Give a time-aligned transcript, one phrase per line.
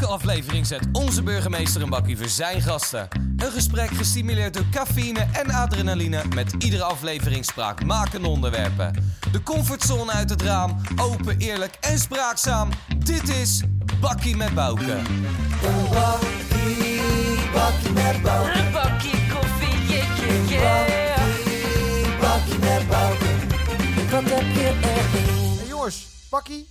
[0.00, 3.08] Elke aflevering zet onze burgemeester een bakkie voor zijn gasten.
[3.36, 9.14] Een gesprek gestimuleerd door cafeïne en adrenaline met iedere aflevering spraakmakende onderwerpen.
[9.32, 12.68] De comfortzone uit het raam, open, eerlijk en spraakzaam.
[12.98, 13.62] Dit is
[14.00, 14.92] Bakkie met Bouke.
[14.92, 17.00] Een bakkie,
[17.52, 18.58] bakkie met Bouke.
[18.58, 21.16] Een bakje koffie, yeah, yeah, yeah.
[22.20, 23.24] Bakkie, bakkie met Bouke.
[24.10, 25.58] Wat heb je erin?
[25.58, 26.69] Hey jongens, pakkie.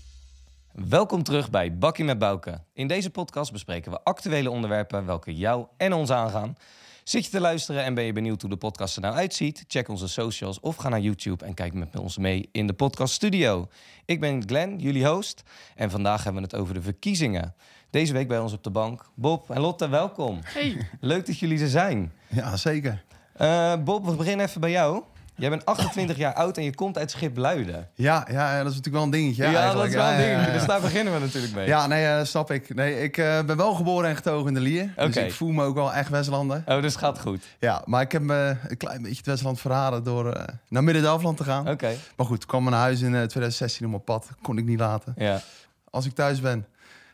[0.88, 2.62] Welkom terug bij Bakkie met Bouke.
[2.74, 6.56] In deze podcast bespreken we actuele onderwerpen welke jou en ons aangaan.
[7.04, 9.66] Zit je te luisteren en ben je benieuwd hoe de podcast er nou uitziet?
[9.68, 13.14] Check onze socials of ga naar YouTube en kijk met ons mee in de podcast
[13.14, 13.68] studio.
[14.06, 15.44] Ik ben Glenn, jullie host,
[15.76, 17.56] en vandaag hebben we het over de verkiezingen.
[17.90, 20.40] Deze week bij ons op de bank Bob en Lotte, welkom.
[20.44, 20.88] Hey.
[21.00, 22.12] Leuk dat jullie er zijn.
[22.28, 23.04] Ja, zeker.
[23.34, 25.04] Eh, Bob, we beginnen even bij jou.
[25.40, 27.90] Jij bent 28 jaar oud en je komt uit Schipluiden.
[27.94, 29.44] Ja, ja, dat is natuurlijk wel een dingetje.
[29.44, 30.48] Ja, dat is wel een ja, dingetje.
[30.52, 30.58] ja.
[30.58, 31.68] Dus daar beginnen we natuurlijk mee.
[31.68, 32.76] Ja, nee, eh, snap ik.
[32.76, 34.94] Nee, ik eh, ben wel geboren en getogen in de Lier.
[34.96, 36.64] Dus ik voel me ook wel echt Westlander.
[36.66, 37.44] Oh, dus het gaat goed.
[37.60, 41.38] Ja, maar ik heb me een klein beetje het Westland verraden door eh, naar Midden-Delfland
[41.38, 41.70] te gaan.
[41.70, 41.92] Oké.
[42.16, 44.28] Maar goed, ik kwam naar huis in eh, 2016 op mijn pad.
[44.42, 45.14] Kon ik niet laten.
[45.18, 45.42] Ja,
[45.90, 46.66] Als ik thuis ben,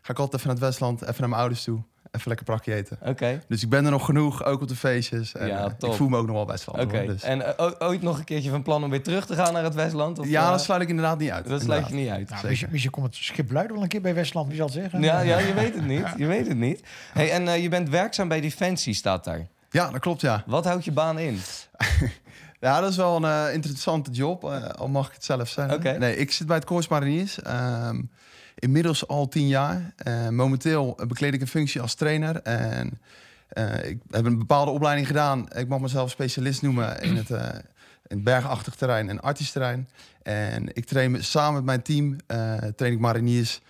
[0.01, 1.83] ga ik altijd even naar het Westland, even naar mijn ouders toe.
[2.15, 2.97] Even lekker prakje eten.
[3.01, 3.41] oké.
[3.47, 5.33] Dus ik ben er nog genoeg, ook op de feestjes.
[5.35, 5.89] En, Ja, eh, top.
[5.89, 6.79] ik voel me ook nog wel Westland.
[6.81, 7.23] Oké, Dus.
[7.23, 9.73] en eh, ooit nog een keertje van plan om weer terug te gaan naar het
[9.75, 10.19] Westland?
[10.19, 11.47] Of, Ja, eh, dat sluit ik inderdaad niet uit.
[11.47, 12.29] dat sluit je niet uit.
[12.29, 14.75] Nou, misschien, misschien komt het schip Luiden wel een keer bij Westland, wie zal het
[14.75, 15.01] zeggen?
[15.01, 16.07] Ja, ja, je weet het niet.
[16.17, 16.81] Je weet het niet.
[17.13, 19.47] Hey, en eh, je bent werkzaam bij Defensie, staat daar.
[19.69, 20.43] Ja, dat klopt, ja.
[20.45, 21.39] Wat houdt je baan in?
[22.59, 24.43] Ja, dat is wel een interessante job,
[24.77, 25.75] al mag ik het zelf zeggen.
[25.75, 25.91] Oké.
[25.97, 27.41] Nee, ik zit bij het Corps Mariniers.
[27.41, 28.01] ehm,
[28.65, 29.93] inmiddels al tien jaar.
[29.97, 32.41] Eh, momenteel bekleed ik een functie als trainer.
[32.41, 32.99] En
[33.47, 35.47] eh, ik heb een bepaalde opleiding gedaan.
[35.53, 37.49] Ik mag mezelf specialist noemen in het, eh,
[38.07, 39.87] in bergachtig terrein en artisch terrein.
[40.23, 42.17] En ik train me- samen met mijn team,
[42.75, 43.61] train ik mariniers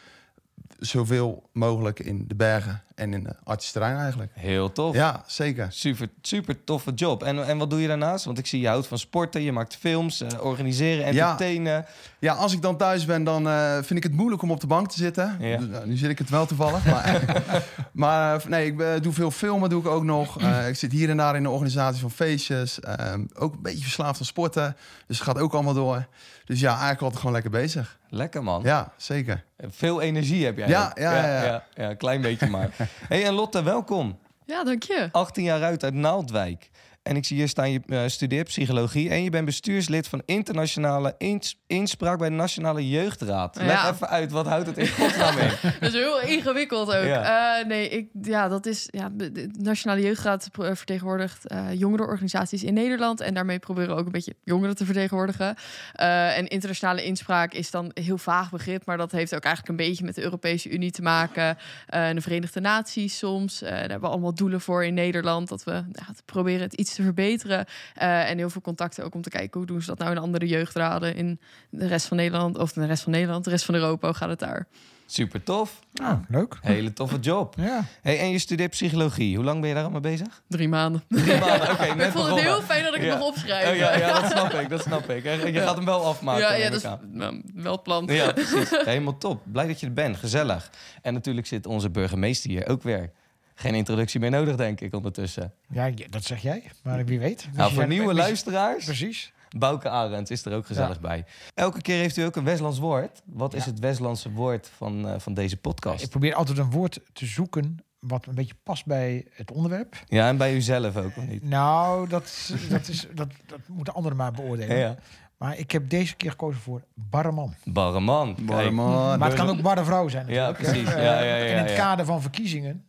[0.80, 4.32] zoveel mogelijk in de bergen en in het artisch terrein eigenlijk.
[4.34, 4.96] Heel tof.
[4.96, 5.68] Ja, zeker.
[5.70, 7.24] Super, super toffe job.
[7.24, 8.26] En, en wat doe je daarnaast?
[8.26, 11.22] Want ik zie je houdt van sporten, je maakt films, eh, organiseren, Ja.
[11.32, 11.86] entertainen.
[12.20, 14.68] Ja, als ik dan thuis ben, dan eh, vind ik het moeilijk om op de
[14.68, 15.38] bank te zitten.
[15.40, 15.58] Ja.
[15.58, 16.86] Dus, nou, nu zit ik het wel toevallig.
[16.86, 17.44] Maar,
[17.92, 20.40] maar eh, nee, ik doe veel filmen, doe ik ook nog.
[20.70, 22.80] Ik zit hier en daar in de organisatie van feestjes.
[22.80, 24.76] Ehm, ook een beetje verslaafd aan sporten.
[25.08, 26.08] Dus het gaat ook allemaal door.
[26.46, 28.00] Dus ja, eigenlijk altijd gewoon lekker bezig.
[28.10, 28.62] Lekker man.
[28.64, 29.44] Ja, zeker.
[29.58, 30.68] Veel energie heb jij.
[30.68, 31.44] Ja, ja, ja, ja.
[31.44, 32.70] ja, ja, een klein beetje maar.
[33.10, 34.20] hey, en Lotte, welkom.
[34.46, 35.10] Ja, dank je.
[35.12, 36.70] 18 jaar uit uit Naaldwijk.
[37.06, 41.16] En ik zie hier staan, je eh, studeert psychologie en je bent bestuurslid van internationale
[41.18, 43.56] ins- inspraak bij de Nationale Jeugdraad.
[43.56, 43.92] Leg Ja.
[43.92, 45.50] even uit, wat houdt het in godsnaam in?
[45.80, 47.04] Dat is heel ingewikkeld ook.
[47.06, 47.60] Ja.
[47.60, 48.88] Eh, nee, ik, ja, dat is...
[48.92, 53.22] Ja, de Nationale Jeugdraad pro- vertegenwoordigt eh jongerenorganisaties in Nederland.
[53.22, 55.56] En daarmee proberen we ook een beetje jongeren te vertegenwoordigen.
[55.94, 58.86] Eh, en internationale inspraak is dan een heel vaag begrip.
[58.86, 61.58] Maar dat heeft ook eigenlijk een beetje met de Europese Unie te maken.
[61.88, 63.62] Eh, en de Verenigde Naties soms.
[63.62, 65.48] Eh, daar hebben we allemaal doelen voor in Nederland.
[65.50, 67.66] Dat we ja, proberen het iets te verbeteren.
[67.96, 69.58] Eh, en heel veel contacten ook om te kijken...
[69.60, 71.40] hoe doen ze dat nou in andere jeugdraden in
[71.70, 72.58] de rest van Nederland.
[72.58, 74.08] Of de rest van Nederland, de rest van Europa.
[74.08, 74.68] Hoe gaat het daar?
[75.08, 75.80] Super tof.
[75.94, 76.58] Nou, leuk.
[76.62, 77.56] Hele toffe job.
[77.58, 77.84] Ja.
[78.02, 79.36] Hey, en je studeert psychologie.
[79.36, 80.42] Hoe lang ben je daar allemaal bezig?
[80.48, 81.04] Drie maanden.
[81.08, 81.84] Drie maanden, oké.
[81.92, 83.10] ik net vond het heel fijn dat ik Ja.
[83.10, 83.70] het nog opschrijf.
[83.70, 85.24] Oh, ja, ja, dat snap ik, dat snap ik.
[85.26, 86.42] En Je gaat hem wel afmaken.
[86.42, 88.06] ja, ja, dat is nou, wel het plan.
[88.06, 88.70] Ja, precies.
[88.70, 89.42] Helemaal top.
[89.52, 90.18] Blij dat je er bent.
[90.18, 90.70] Gezellig.
[91.02, 93.12] En natuurlijk zit onze burgemeester hier ook weer.
[93.56, 95.54] Geen introductie meer nodig, denk ik, ondertussen.
[95.70, 96.64] ja, ja, dat zeg jij.
[96.84, 97.48] Maar wie weet.
[97.54, 99.34] Nou, voor nieuwe luisteraars, Precies.
[99.58, 101.26] Bouke Arends is er ook gezellig bij.
[101.54, 103.22] Elke keer heeft u ook een Westlands woord.
[103.26, 103.70] Wat is Ja.
[103.72, 106.04] het Westlandse woord van, eh, van deze podcast?
[106.04, 109.96] Ik probeer altijd een woord te zoeken wat een beetje past bij het onderwerp.
[110.08, 111.44] Ja, en bij u zelf ook, of niet?
[111.44, 114.78] Nou, dat, dat, is, dat, dat moeten anderen maar beoordelen.
[114.78, 114.96] Ja.
[115.38, 117.54] Maar ik heb deze keer gekozen voor barreman.
[117.64, 118.36] Barreman.
[118.42, 119.20] Barman.
[119.20, 120.78] Maar het kan ook barre vrouw zijn Ja, natuurlijk.
[120.78, 120.82] hè.
[120.84, 121.04] precies.
[121.04, 121.76] Ja, ja, ja, in het ja.
[121.76, 122.86] kader van verkiezingen,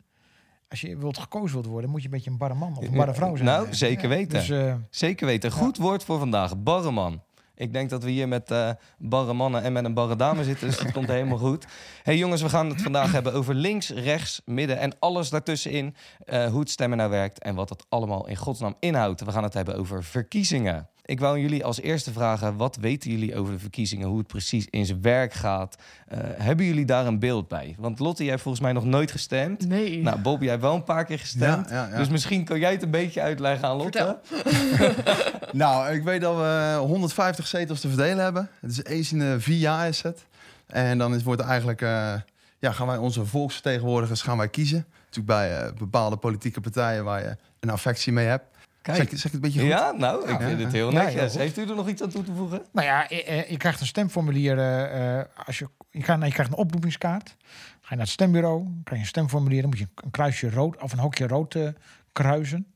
[0.68, 2.92] als je wilt gekozen wilt worden, moet je een beetje een barre man of een
[2.94, 3.48] barre vrouw zijn.
[3.48, 4.38] Nou, zeker weten.
[4.38, 5.50] Dus eh, Zeker weten.
[5.50, 6.58] Goed woord voor vandaag.
[6.62, 7.22] Barreman.
[7.54, 10.66] Ik denk dat we hier met eh barre mannen en met een barre dame zitten.
[10.66, 11.66] Dus dat komt helemaal goed.
[12.02, 15.94] hey jongens, we gaan het vandaag hebben over links, rechts, midden en alles daartussenin.
[16.24, 19.24] Eh, hoe het stemmen nou werkt en wat dat allemaal in godsnaam inhoudt.
[19.24, 20.88] We gaan het hebben over verkiezingen.
[21.06, 24.08] Ik wou jullie als eerste vragen, wat weten jullie over de verkiezingen?
[24.08, 25.76] Hoe het precies in zijn werk gaat?
[26.08, 27.74] Eh, hebben jullie daar een beeld bij?
[27.78, 29.68] Want Lotte, jij hebt volgens mij nog nooit gestemd.
[29.68, 30.02] Nee.
[30.02, 31.70] Nou, Bob, jij hebt wel een paar keer gestemd.
[31.70, 31.96] Ja, ja, ja.
[31.96, 34.18] Dus misschien kan jij het een beetje uitleggen aan Lotte.
[35.52, 38.48] Nou, ik weet dat we 150 zetels te verdelen hebben.
[38.60, 40.26] Het is eens in de vier jaar is het.
[40.66, 42.14] En dan is, wordt eigenlijk, eh,
[42.58, 44.86] ja, gaan wij onze volksvertegenwoordigers gaan wij kiezen.
[44.98, 48.55] Natuurlijk bij eh, bepaalde politieke partijen waar je een affectie mee hebt.
[48.86, 48.96] Kijk.
[48.98, 49.68] Zeg, ik- zeg het een beetje goed?
[49.68, 50.46] Ja, nou, ik Ja.
[50.48, 51.34] vind het heel Ja, netjes.
[51.34, 52.62] Heeft u er nog iets aan toe te voegen?
[52.72, 56.30] Nou ja, eh, eh, je krijgt een stemformulier eh, eh, als je je, gaat, je
[56.32, 57.36] krijgt een oproepingskaart.
[57.80, 59.60] Ga je naar het stembureau, dan krijg je een stemformulier.
[59.60, 61.68] Dan moet je een kruisje rood of een hokje rood eh,
[62.12, 62.72] kruisen.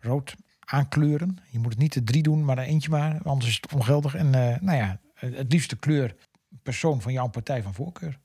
[0.00, 0.34] Rood
[0.64, 1.36] aankleuren.
[1.50, 3.18] Je moet het niet de drie doen, maar er eentje maar.
[3.24, 4.14] Anders is het ongeldig.
[4.14, 6.14] En eh, nou ja, het liefste kleur
[6.62, 8.18] persoon van jouw partij van voorkeur.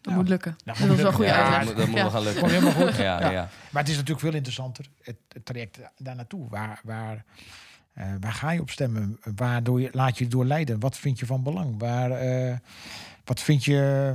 [0.00, 0.18] Dat Ja.
[0.18, 0.56] moet lukken.
[0.64, 1.14] Dat Dat, moet is wel lukken.
[1.14, 1.64] goede dat uitleg.
[1.64, 2.02] moet, dat moet Ja.
[2.02, 2.40] wel gaan lukken.
[2.40, 2.96] Komt helemaal goed.
[2.96, 3.30] Ja, Ja.
[3.30, 3.48] ja.
[3.70, 6.48] Maar het is natuurlijk veel interessanter, het, het traject daar naartoe.
[6.48, 7.24] Waar, waar,
[7.92, 9.20] eh, waar ga je op stemmen?
[9.36, 10.80] Waar doe je, laat je je door leiden?
[10.80, 11.74] Wat vind je van belang?
[11.78, 12.56] Waar, eh,
[13.24, 14.14] wat vind je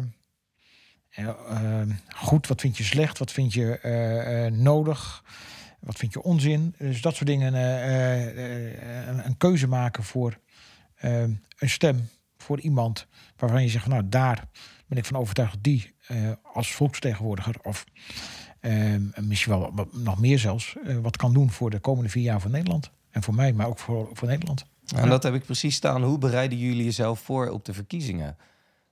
[1.10, 1.82] eh,
[2.16, 2.48] goed?
[2.48, 3.18] Wat vind je slecht?
[3.18, 5.24] Wat vind je eh, eh, nodig?
[5.80, 6.76] Wat vind je onzin?
[6.78, 7.54] Dus dat soort dingen.
[7.54, 10.38] eh, eh, eh, een, een keuze maken voor
[11.00, 14.44] een stem voor iemand waarvan je zegt van nou daar
[14.88, 16.18] ben ik van overtuigd dat die eh,
[16.54, 17.86] als volksvertegenwoordiger of
[18.60, 18.74] eh,
[19.22, 22.42] misschien wel wat- nog meer zelfs eh, wat kan doen voor de komende vier jaar
[22.42, 24.66] voor Nederland en voor mij, maar ook voor, voor Nederland.
[24.96, 26.04] En dat heb ik precies staan.
[26.04, 28.38] Hoe bereiden jullie jezelf voor op de verkiezingen?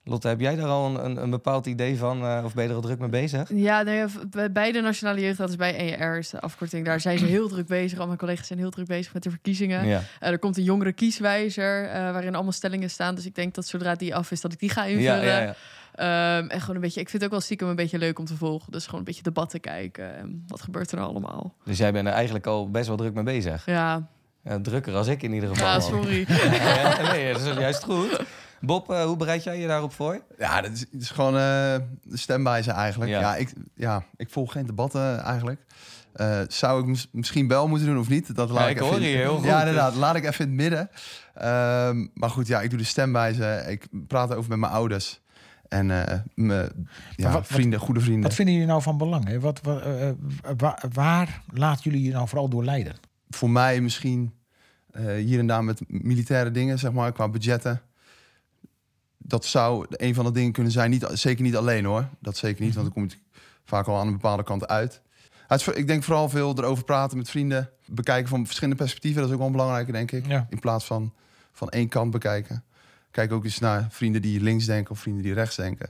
[0.06, 2.26] Lotte, heb jij daar al een, een, een bepaald idee van?
[2.26, 3.50] eh, of ben je er al druk mee bezig?
[3.54, 6.86] Ja, nou ja, v- bij de Nationale Jeugdraad is bij ER, is de afkorting.
[6.86, 8.00] Daar zijn ze heel druk bezig.
[8.00, 9.88] Al mijn collega's zijn heel druk bezig met de verkiezingen.
[9.88, 10.02] Ja.
[10.20, 13.16] Eh, er komt een jongere kieswijzer, eh, waarin allemaal stellingen staan.
[13.16, 15.26] Dus ik denk dat zodra die af is, dat ik die ga invullen.
[15.26, 15.56] Ja, ja,
[15.94, 18.26] Ehm, en gewoon een beetje, ik vind het ook wel stiekem een beetje leuk om
[18.26, 18.72] te volgen.
[18.72, 20.16] Dus gewoon een beetje debatten kijken.
[20.16, 21.54] En wat gebeurt er nou allemaal?
[21.66, 23.66] Dus jij bent er eigenlijk al best wel druk mee bezeg.
[23.66, 24.08] Ja,
[24.44, 25.66] Ja, drukker als ik in ieder geval.
[25.68, 26.26] ja sorry.
[26.28, 28.22] Ja, nee, dat is juist goed.
[28.62, 30.22] Bob, eh, hoe bereid jij je daarop voor?
[30.38, 31.40] Ja, dat is, het is gewoon eh,
[32.04, 33.12] de stemwijze eigenlijk.
[33.12, 33.20] Ja.
[33.20, 33.36] Ja.
[33.36, 35.62] ik, ja, ik volg geen debatten eigenlijk.
[36.14, 38.36] Eh, zou ik mis- misschien wel moeten doen of niet?
[38.36, 39.46] Dat laat Ja, ik ik even hoor in- je heel goed.
[39.46, 39.96] Ja, inderdaad.
[39.96, 40.90] Laat ik even in het midden.
[41.34, 43.64] Ehm, maar goed, ja, ik doe de stemwijze.
[43.68, 45.22] Ik praat over met mijn ouders.
[45.74, 48.24] En eh, mijn ja, wat- vrienden, goede vrienden.
[48.24, 49.28] Wat vinden jullie nou van belang?
[49.28, 49.40] Hè?
[49.40, 50.16] Wat, eh, eh,
[50.58, 52.96] wa- waar laten jullie je nou vooral door leiden?
[53.30, 54.34] Voor mij misschien
[54.92, 57.82] eh, hier en daar met militaire dingen, zeg maar, qua budgetten.
[59.18, 60.90] Dat zou een van de dingen kunnen zijn.
[60.90, 62.08] Niet, zeker niet alleen hoor.
[62.20, 63.16] Dat zeker niet, want dan kom je
[63.66, 65.02] vaak al aan een bepaalde kant uit.
[65.74, 67.70] Ik denk vooral veel erover praten met vrienden.
[67.86, 69.20] Bekijken van verschillende perspectieven.
[69.22, 70.28] Dat is ook wel belangrijk, denk ik.
[70.28, 70.48] Ja.
[70.50, 71.14] In plaats van
[71.52, 72.64] van één kant bekijken.
[73.14, 75.90] Kijk ook eens naar vrienden die links denken of vrienden die rechts denken.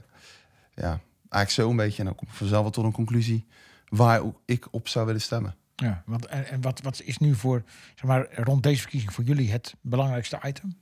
[0.74, 1.98] Ja, eigenlijk zo een beetje.
[1.98, 3.46] En dan kom ik vanzelf wel tot een conclusie
[3.88, 5.54] waar ik op zou willen stemmen.
[5.76, 7.62] Ja, want, en, en wat, wat is nu voor,
[7.94, 10.76] zeg maar, rond deze verkiezing voor jullie het belangrijkste item?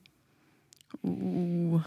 [1.03, 1.85] Oeh.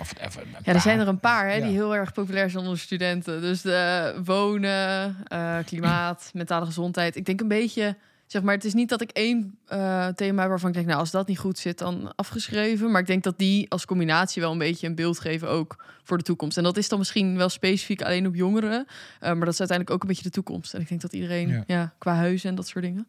[0.00, 1.64] Of even Ja, er zijn er een paar hè, Ja.
[1.64, 3.40] die heel erg populair zijn onder studenten.
[3.40, 7.16] Dus de wonen, eh, klimaat, mentale gezondheid.
[7.16, 7.96] Ik denk een beetje,
[8.32, 10.98] zeg maar, het is niet dat ik één eh, thema heb waarvan ik denk, nou,
[10.98, 12.90] als dat niet goed zit, dan afgeschreven.
[12.90, 16.18] Maar ik denk dat die als combinatie wel een beetje een beeld geven ook voor
[16.18, 16.56] de toekomst.
[16.56, 18.86] En dat is dan misschien wel specifiek alleen op jongeren,
[19.20, 20.74] eh, maar dat is uiteindelijk ook een beetje de toekomst.
[20.74, 21.64] En ik denk dat iedereen, Ja.
[21.66, 23.06] ja, qua huizen en dat soort dingen.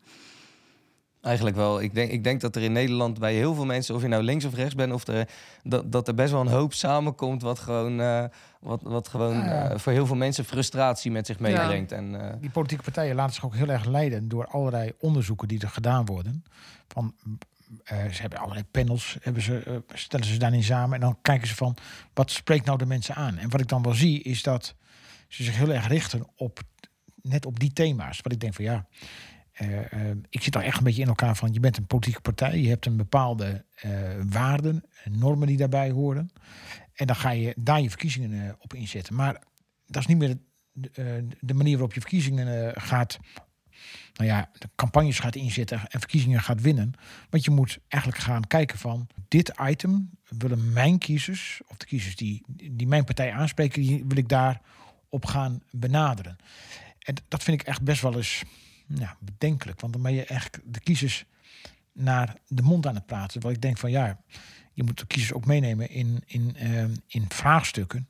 [1.23, 1.81] Eigenlijk wel.
[1.81, 4.23] Ik denk, ik denk dat er in Nederland bij heel veel mensen, of je nou
[4.23, 5.27] links of rechts bent, of er,
[5.63, 8.23] dat, dat er best wel een hoop samenkomt wat gewoon, eh,
[8.59, 11.91] wat, wat gewoon eh, voor heel veel mensen frustratie met zich meebrengt.
[11.91, 15.61] En, eh, Die politieke partijen laten zich ook heel erg leiden door allerlei onderzoeken die
[15.61, 16.43] er gedaan worden.
[16.87, 17.15] Van,
[17.83, 21.55] eh, ze hebben allerlei panels, hebben ze, stellen ze daarin samen en dan kijken ze
[21.55, 21.75] van
[22.13, 23.37] wat spreekt nou de mensen aan.
[23.37, 24.75] En wat ik dan wel zie is dat
[25.27, 26.59] ze zich heel erg richten op
[27.21, 28.21] net op die thema's.
[28.21, 28.85] Wat ik denk van ja,
[29.53, 31.53] eh, eh, ik zit daar echt een beetje in elkaar van.
[31.53, 33.91] Je bent een politieke partij, je hebt een bepaalde eh,
[34.29, 36.31] waarden, en normen die daarbij horen.
[36.93, 39.15] En dan ga je daar je verkiezingen eh, op inzetten.
[39.15, 39.41] Maar
[39.85, 40.37] dat is niet meer
[40.71, 43.19] de, eh, de manier waarop je verkiezingen eh, gaat.
[44.13, 46.93] Nou ja, de campagnes gaat inzetten en verkiezingen gaat winnen.
[47.29, 52.15] Want je moet eigenlijk gaan kijken van dit item willen mijn kiezers, of de kiezers
[52.15, 54.61] die, die mijn partij aanspreken, die wil ik daar
[55.09, 56.35] op gaan benaderen.
[56.99, 58.43] En dat vind ik echt best wel eens
[58.95, 59.79] ja, bedenkelijk.
[59.79, 61.25] Want dan ben je echt de kiezers
[61.93, 63.41] naar de mond aan het praten.
[63.41, 64.19] Wat ik denk van ja,
[64.73, 68.07] je moet de kiezers ook meenemen in, in, eh, in vraagstukken.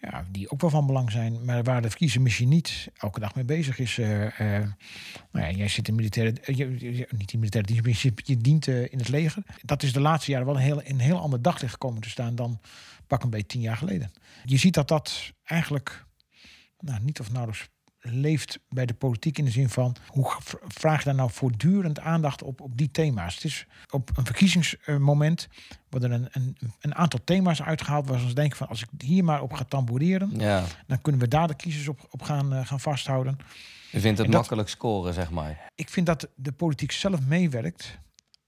[0.00, 3.34] Ja, die ook wel van belang zijn, maar waar de verkiezer misschien niet elke dag
[3.34, 3.98] mee bezig is.
[3.98, 4.08] eh,
[5.32, 8.66] nou ja, jij zit in militaire, eh, je, niet in militaire dienst, je, je dient
[8.66, 9.42] in het leger.
[9.62, 12.34] Dat is de laatste jaren wel een heel, een heel ander daglicht komen te staan
[12.34, 12.60] dan
[13.06, 14.12] pak een beetje tien jaar geleden.
[14.44, 16.06] Je ziet dat dat eigenlijk
[16.78, 17.68] nou, niet of nauwelijks
[18.12, 20.36] leeft bij de politiek in de zin van hoe
[20.68, 23.34] vraag je daar nou voortdurend aandacht op, op die thema's.
[23.34, 25.48] Het is op een verkiezingsmoment
[25.88, 29.42] worden een, een, een aantal thema's uitgehaald waar ze denken van als ik hier maar
[29.42, 32.80] op ga tamboureren, ja, dan kunnen we daar de kiezers op, op gaan, eh, gaan
[32.80, 33.36] vasthouden.
[33.90, 35.70] je vindt het dat- makkelijk scoren, zeg maar.
[35.74, 37.98] Ik vind dat de politiek zelf meewerkt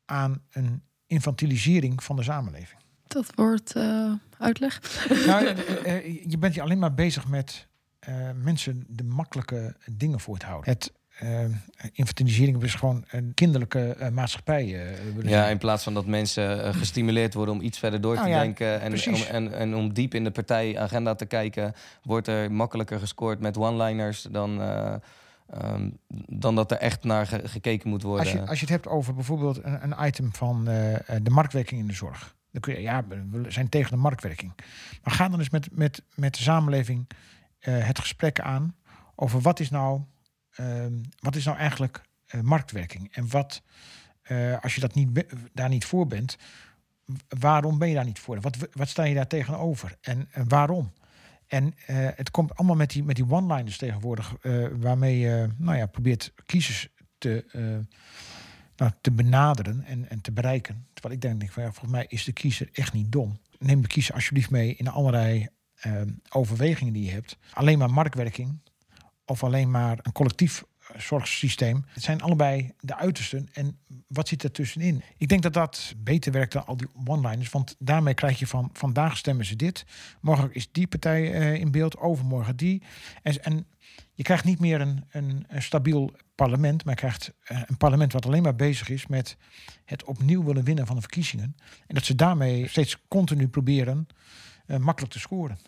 [0.05, 2.81] aan een infantilisering van de samenleving.
[3.07, 4.81] Dat wordt eh, uitleg.
[5.27, 5.47] nou,
[5.85, 7.68] eh, je bent je alleen maar bezig met
[7.99, 10.71] eh, mensen de makkelijke dingen voor te houden.
[10.73, 11.45] Het eh,
[11.93, 14.65] infantilisering is gewoon een kinderlijke eh, maatschappij.
[14.89, 18.21] eh, willen Ja, in plaats van dat mensen gestimuleerd worden om iets verder door te
[18.21, 22.27] Nou ja, denken en, om, en, en om diep in de partijagenda te kijken, wordt
[22.27, 24.95] er makkelijker gescoord met one-liners dan, eh,
[25.51, 25.91] ehm,
[26.27, 28.25] dan dat er echt naar ge- gekeken moet worden.
[28.25, 31.87] Als je, als je het hebt over bijvoorbeeld een, een item van de marktwerking in
[31.87, 32.37] de zorg.
[32.53, 34.53] Dan kun je, ja, we zijn tegen de marktwerking.
[35.03, 37.07] Maar ga dan eens met, met, met de samenleving
[37.61, 38.77] het gesprek aan
[39.15, 40.01] over wat is nou,
[40.51, 43.15] ehm, wat is nou eigenlijk eh, marktwerking?
[43.15, 43.63] En wat,
[44.23, 46.37] eh, als je dat niet daar niet voor bent,
[47.29, 48.41] waarom ben je daar niet voor?
[48.41, 49.97] Wat, wat sta je daar tegenover?
[50.01, 50.93] En, en waarom?
[51.47, 55.77] En eh, het komt allemaal met die, met die one-liners tegenwoordig, eh, waarmee je nou
[55.77, 56.89] ja, probeert kiezers
[57.19, 57.95] te, eh,
[58.77, 60.87] nou, te benaderen en, en te bereiken.
[60.93, 63.41] Terwijl ik denk, denk van, ja, volgens mij is de kiezer echt niet dom.
[63.59, 65.49] Neem de kiezer alsjeblieft mee in allerlei
[65.81, 65.93] eh,
[66.29, 67.39] overwegingen die je hebt.
[67.53, 68.61] Alleen maar marktwerking
[69.25, 71.85] of alleen maar een collectief eh, zorgsysteem.
[71.89, 73.49] Het zijn allebei de uitersten.
[73.53, 75.03] En wat zit er tussenin?
[75.17, 77.51] Ik denk dat dat beter werkt dan al die one-liners.
[77.51, 79.85] Want daarmee krijg je van vandaag stemmen ze dit.
[80.21, 81.99] Morgen is die partij eh, in beeld.
[81.99, 82.83] Overmorgen die.
[83.23, 83.67] En, en
[84.15, 86.85] je krijgt niet meer een, een, een stabiel parlement.
[86.85, 89.37] Maar je krijgt eh, een parlement wat alleen maar bezig is met
[89.85, 91.57] het opnieuw willen winnen van de verkiezingen.
[91.87, 94.07] En dat ze daarmee steeds continu proberen
[94.79, 95.59] makkelijk te scoren.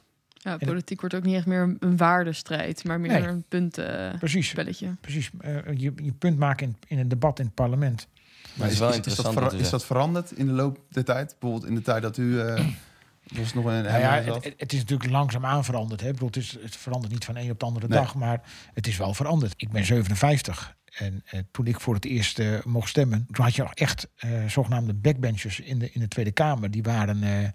[0.43, 3.27] Ja, politiek wordt ook niet echt meer een, waardestrijd, maar meer Nee.
[3.29, 4.97] een puntenspelletje.
[5.01, 5.31] Precies.
[5.31, 5.31] Precies.
[5.41, 8.07] eh, je, je punt maken in, in een debat in het parlement.
[8.55, 11.37] Maar is wel dat, wat u is dat veranderd in de loop der tijd?
[11.39, 12.65] Bijvoorbeeld in de tijd dat u eh
[13.39, 16.01] was nog een Nou ja, het, het is natuurlijk langzaamaan veranderd.
[16.01, 16.07] Hè.
[16.07, 17.99] Ik bedoel, het, is, het verandert niet van een op de andere Nee.
[17.99, 18.41] dag, maar
[18.75, 19.55] het is wel veranderd.
[19.57, 23.55] Ik ben 57 en eh, toen ik voor het eerst eh, mocht stemmen, toen had
[23.55, 26.71] je nog echt eh, zogenaamde backbenchers in de, in de Tweede Kamer.
[26.71, 27.51] Die waren, eh, eh,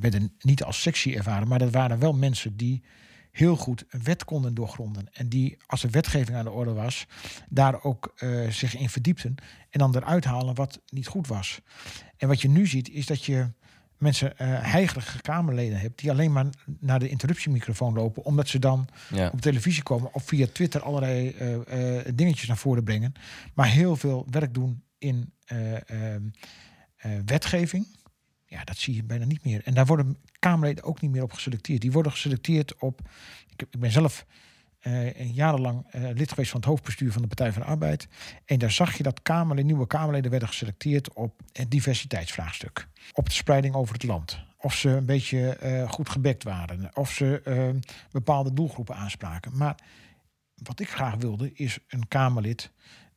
[0.00, 2.82] werden niet als sexy ervaren, maar dat waren wel mensen die
[3.30, 5.06] heel goed een wet konden doorgronden.
[5.12, 7.06] En die, als er wetgeving aan de orde was,
[7.48, 9.34] daar ook eh, zich in verdiepten.
[9.70, 11.60] En dan eruit halen wat niet goed was.
[12.16, 13.46] En wat je nu ziet, is dat je
[13.98, 15.98] mensen, eh heigerige Kamerleden hebt...
[16.00, 16.46] die alleen maar
[16.80, 18.24] naar de interruptiemicrofoon lopen...
[18.24, 19.30] omdat ze dan Ja.
[19.32, 20.14] op televisie komen...
[20.14, 23.12] of via Twitter allerlei eh, eh, dingetjes naar voren brengen.
[23.54, 25.76] Maar heel veel werk doen in eh,
[26.98, 27.86] eh, wetgeving.
[28.48, 29.62] Ja, dat zie je bijna niet meer.
[29.64, 31.80] En daar worden Kamerleden ook niet meer op geselecteerd.
[31.80, 33.00] Die worden geselecteerd op...
[33.48, 34.26] Ik, ik ben zelf
[34.78, 38.08] eh, jarenlang eh, lid geweest van het hoofdbestuur van de Partij van de Arbeid.
[38.44, 39.20] En daar zag je dat
[39.54, 42.88] nieuwe Kamerleden werden geselecteerd op het diversiteitsvraagstuk.
[43.12, 44.40] Op de spreiding over het land.
[44.56, 46.96] Of ze een beetje eh, goed gebekt waren.
[46.96, 49.56] Of ze bepaalde doelgroepen aanspraken.
[49.56, 49.78] Maar
[50.54, 52.70] wat ik graag wilde is een Kamerlid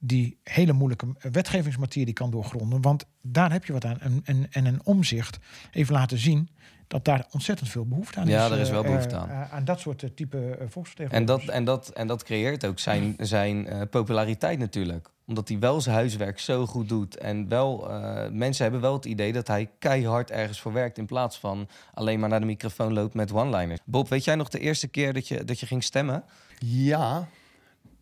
[0.04, 2.82] die hele moeilijke wetgevingsmaterie kan doorgronden.
[2.82, 4.00] Want daar heb je wat aan.
[4.00, 5.38] En, en, en een omzicht
[5.72, 6.50] even laten zien
[6.88, 8.52] dat daar ontzettend veel behoefte aan Ja, is.
[8.52, 9.30] er is eh, wel behoefte eh, aan.
[9.30, 11.50] eh, aan dat soort type eh, En dat, volksvertegenwoordigers.
[11.58, 15.10] en, dat, en dat creëert ook zijn, zijn eh, populariteit natuurlijk.
[15.26, 17.18] Omdat hij wel zijn huiswerk zo goed doet.
[17.18, 20.98] En wel, eh, mensen hebben wel het idee dat hij keihard ergens voor werkt.
[20.98, 23.80] In plaats van alleen maar naar de microfoon loopt met one-liners.
[23.86, 26.24] Bob, weet jij nog de eerste keer dat je, dat je ging stemmen?
[26.60, 27.28] Ja,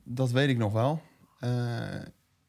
[0.04, 1.02] dat weet ik nog wel.
[1.40, 1.50] Eh,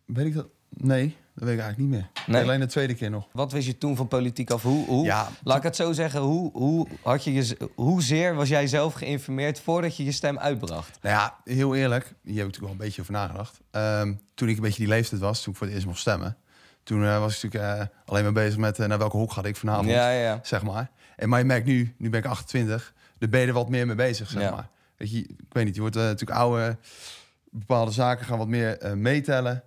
[0.05, 0.47] weet ik dat?
[0.69, 2.25] Nee, dat weet ik eigenlijk niet meer.
[2.27, 2.43] Nee.
[2.43, 3.29] Alleen de tweede keer nog.
[3.33, 4.63] Wat wist je toen van politiek af?
[4.63, 8.49] Hoe, hoe, Ja, laat ik het zo zeggen, hoe, hoe, had je je, hoezeer was
[8.49, 10.99] jij zelf geïnformeerd voordat je je stem uitbracht?
[11.03, 13.61] Nou ja, heel eerlijk, hier heb ik natuurlijk wel een beetje over nagedacht.
[13.71, 16.37] Ehm, toen ik een beetje die leeftijd was, toen ik voor het eerst mocht stemmen...
[16.83, 19.57] toen eh, was ik natuurlijk eh, alleen maar bezig met naar welke hoek ga ik
[19.57, 20.91] vanavond, Ja, ja, zeg maar.
[21.17, 23.87] En maar je merkt nu, nu ben ik 28, daar ben je er wat meer
[23.87, 24.69] mee bezig, zeg maar.
[24.97, 26.77] Weet je, ik weet niet, je wordt natuurlijk ouder,
[27.51, 29.63] bepaalde zaken gaan wat meer eh, meetellen.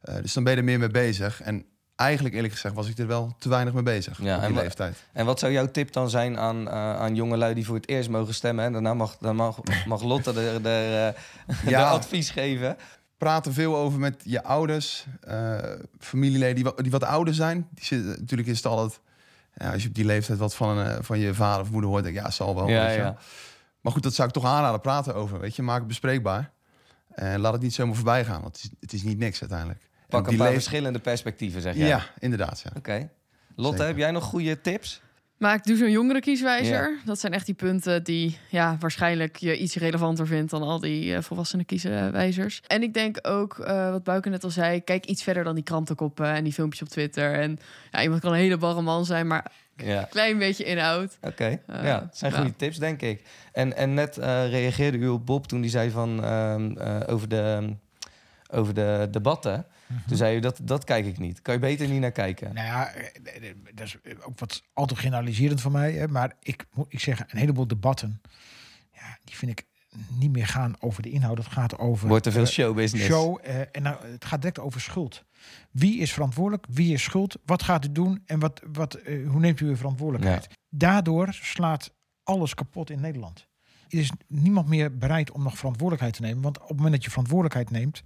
[0.00, 1.40] Eh, dus dan ben je er meer mee bezig.
[1.42, 1.64] En
[1.96, 4.96] eigenlijk eerlijk gezegd was ik er wel te weinig mee bezig Ja, op die leeftijd.
[5.12, 8.08] En wat zou jouw tip dan zijn aan, eh aan jongelui die voor het eerst
[8.08, 8.64] mogen stemmen?
[8.64, 10.32] En daarna mag, dan mag, mag Lotte
[11.66, 11.78] Ja.
[11.78, 12.76] de advies geven.
[13.16, 15.06] praat er veel over met je ouders,
[15.98, 17.68] familieleden die, wat- die wat ouder zijn.
[17.70, 19.00] Die zitten, natuurlijk is het altijd,
[19.54, 22.02] ja, als je op die leeftijd wat van, een, van je vader of moeder hoort,
[22.04, 22.68] denk ik, ja, zal wel.
[22.68, 23.16] Ja.
[23.80, 26.50] Maar goed, dat zou ik toch aanraden, praten over, weet je, maak het bespreekbaar.
[27.18, 29.80] En laat het niet zomaar voorbij gaan, want het is, het is niet niks uiteindelijk.
[29.82, 31.86] En Pak een die paar leef- verschillende perspectieven, zeg jij.
[31.86, 32.60] Ja, inderdaad.
[32.64, 32.70] Ja.
[32.76, 33.10] Oké.
[33.56, 33.86] Lotte, Zeker.
[33.86, 35.00] heb jij nog goede tips?
[35.36, 36.98] Maar ik doe zo'n jongere kieswijzer.
[37.04, 41.14] Dat zijn echt die punten die ja, waarschijnlijk je iets relevanter vindt dan al die
[41.14, 42.60] eh, volwassenen kieswijzers.
[42.66, 45.64] En ik denk ook, eh, wat Bouke net al zei, kijk iets verder dan die
[45.64, 47.32] krantenkoppen en die filmpjes op Twitter.
[47.34, 47.58] En
[47.90, 49.52] ja, iemand kan een hele barre man zijn, maar
[49.84, 50.00] Ja.
[50.00, 51.18] een klein beetje inhoud.
[51.20, 52.42] Oké, Eh, ja, dat zijn nou.
[52.44, 53.22] goede tips, denk ik.
[53.52, 57.28] En, en net eh, reageerde u op Bob toen hij zei van, ehm, eh, over,
[57.28, 57.74] de,
[58.50, 59.66] over de debatten.
[60.06, 61.42] Toen zei u, dat, dat kijk ik niet.
[61.42, 62.54] Kan je beter niet naar kijken?
[62.54, 62.90] Nou ja,
[63.74, 65.92] dat is ook wat al te generaliserend voor mij.
[65.92, 68.20] Hè, maar ik moet ik zeggen, een heleboel debatten,
[68.92, 69.66] ja, die vind ik
[70.18, 71.38] niet meer gaan over de inhoud.
[71.38, 73.06] Het gaat over Wordt te veel showbusiness.
[73.08, 73.38] show.
[73.42, 75.24] eh, en nou, het gaat direct over schuld.
[75.70, 76.66] Wie is verantwoordelijk?
[76.70, 77.36] Wie is schuld?
[77.44, 78.22] Wat gaat u doen?
[78.26, 80.48] En wat, wat, eh, hoe neemt u uw verantwoordelijkheid?
[80.68, 83.46] Daardoor slaat alles kapot in Nederland.
[83.88, 86.42] Er is niemand meer bereid om nog verantwoordelijkheid te nemen.
[86.42, 88.02] Want op het moment dat je verantwoordelijkheid neemt,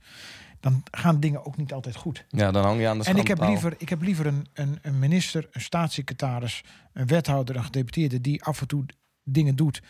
[0.61, 2.25] dan gaan dingen ook niet altijd goed.
[2.29, 4.79] Ja, dan hang je aan de En ik heb liever, ik heb liever een, een,
[4.83, 8.85] een minister, een staatssecretaris, een wethouder, een gedeputeerde die af en toe
[9.25, 9.83] dingen doet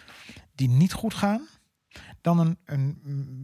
[0.54, 1.48] die niet goed gaan,
[2.22, 2.98] dan een, een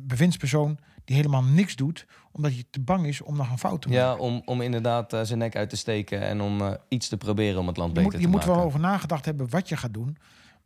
[0.07, 3.89] bewindspersoon die helemaal niks doet, omdat hij te bang is om nog een fout te
[3.89, 4.03] maken.
[4.03, 7.17] Ja, om, om inderdaad eh, zijn nek uit te steken en om eh, iets te
[7.17, 8.57] proberen om het land je beter moet, je te moet maken.
[8.57, 10.17] wel over nagedacht hebben wat je gaat doen.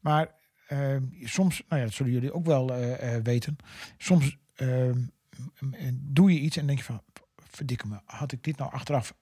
[0.01, 0.31] Maar
[0.69, 3.57] eh, soms, nou ja, dat zullen jullie ook wel eh, weten.
[3.99, 5.01] Soms eh, m-
[5.61, 7.03] m- doe je iets en denk je van,
[7.37, 9.15] verdikke me, had ik dit nou achteraf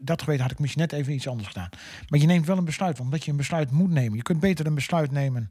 [0.00, 1.68] dat geweten, had ik misschien net even iets anders gedaan.
[2.08, 4.16] Maar je neemt wel een besluit, omdat je een besluit moet nemen.
[4.16, 5.48] Je kunt beter een besluit nemen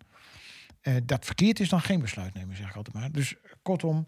[1.06, 3.12] dat verkeerd is dan geen besluit nemen, zeg ik altijd maar.
[3.12, 4.08] Dus eh, kortom,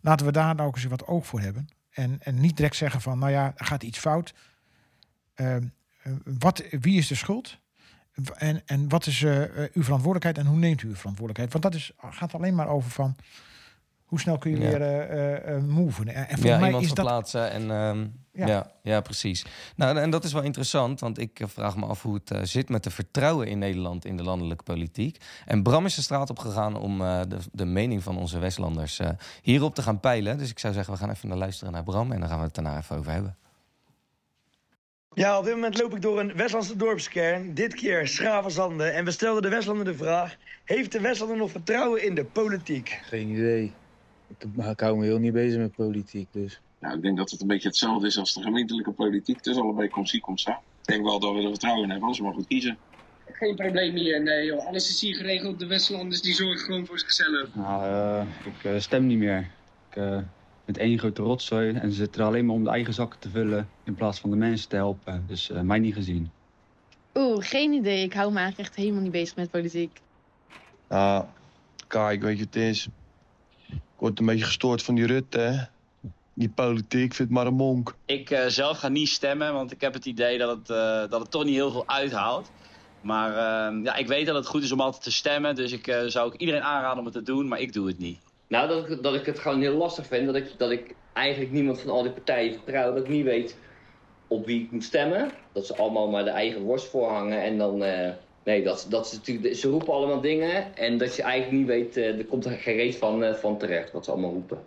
[0.00, 1.68] laten we daar nou eens wat oog voor hebben.
[1.90, 4.34] En, en niet direct zeggen van, nou ja, er gaat iets fout.
[5.34, 5.62] Eh, eh,
[6.24, 7.58] wat, wie is de schuld?
[8.36, 11.52] En, en wat is eh, eh, uw verantwoordelijkheid en hoe neemt u uw verantwoordelijkheid?
[11.52, 13.16] Want dat is, gaat alleen maar over van
[14.10, 14.62] hoe snel kun je Ja.
[14.70, 16.08] weer eh, eh, eh, moven.
[16.08, 17.50] En, en volgens ja, mij iemand is dat verplaatsen.
[17.50, 18.46] En, ehm, Ja.
[18.46, 18.70] ja.
[18.82, 19.46] Ja, precies.
[19.76, 22.82] Nou, en dat is wel interessant, want ik vraag me af hoe het zit met
[22.84, 25.24] de vertrouwen in Nederland in de landelijke politiek.
[25.46, 28.98] En Bram is de straat op gegaan om eh, de, de mening van onze Westlanders
[28.98, 29.08] eh,
[29.42, 30.38] hierop te gaan peilen.
[30.38, 32.44] Dus ik zou zeggen, we gaan even naar luisteren naar Bram en dan gaan we
[32.44, 33.36] het daarna even over hebben.
[35.14, 37.54] Ja, op dit moment loop ik door een Westlandse dorpskern.
[37.54, 38.84] Dit keer Schravenzande.
[38.84, 40.36] En we stelden de Westlander de vraag...
[40.64, 43.00] Heeft de Westlander nog vertrouwen in de politiek?
[43.02, 43.72] Geen idee.
[44.38, 46.60] Ik, ik hou me heel niet bezig met politiek, dus...
[46.78, 49.36] Nou, ik denk dat het een beetje hetzelfde is als de gemeentelijke politiek.
[49.36, 50.52] Het is allebei kom zie, kom sta.
[50.52, 52.78] Ik denk wel dat we er vertrouwen in hebben, als we maar goed kiezen.
[53.32, 54.66] Geen probleem hier, nee joh.
[54.66, 55.58] Alles is hier geregeld.
[55.58, 57.54] De Westlanders die zorgen gewoon voor zichzelf.
[57.54, 59.50] Nou, eh, ik eh, stem niet meer.
[59.90, 60.18] Ik eh
[60.70, 63.30] met één grote rotzooi en ze zitten er alleen maar om de eigen zakken te
[63.30, 65.24] vullen in plaats van de mensen te helpen.
[65.26, 66.30] Dus eh, mij niet gezien.
[67.14, 68.04] Oeh, geen idee.
[68.04, 70.00] Ik hou me eigenlijk echt helemaal niet bezig met politiek.
[70.88, 71.24] Nou,
[71.86, 72.88] kijk, weet je, het is.
[73.72, 75.64] Ik word een beetje gestoord van die Rutte, hè.
[76.34, 77.94] Die politiek vindt maar een monk.
[78.04, 81.20] Ik eh, zelf ga niet stemmen, want ik heb het idee dat het, eh, dat
[81.20, 82.50] het toch niet heel veel uithaalt.
[83.00, 85.54] Maar eh, ja, ik weet dat het goed is om altijd te stemmen.
[85.54, 87.98] Dus ik eh, zou ook iedereen aanraden om het te doen, maar ik doe het
[87.98, 88.18] niet.
[88.48, 90.26] Nou, dat ik, dat ik het gewoon heel lastig vind.
[90.26, 92.94] Dat ik, dat ik eigenlijk niemand van al die partijen vertrouw.
[92.94, 93.56] Dat ik niet weet
[94.26, 95.30] op wie ik moet stemmen.
[95.52, 97.42] Dat ze allemaal maar de eigen worst voorhangen.
[97.42, 97.82] En dan.
[98.44, 100.76] Nee, dat, dat ze, natuurlijk, ze roepen allemaal dingen.
[100.76, 101.96] En dat je eigenlijk niet weet.
[101.96, 103.92] eh, er komt er geen reet van, eh, van terecht.
[103.92, 104.58] Wat ze allemaal roepen.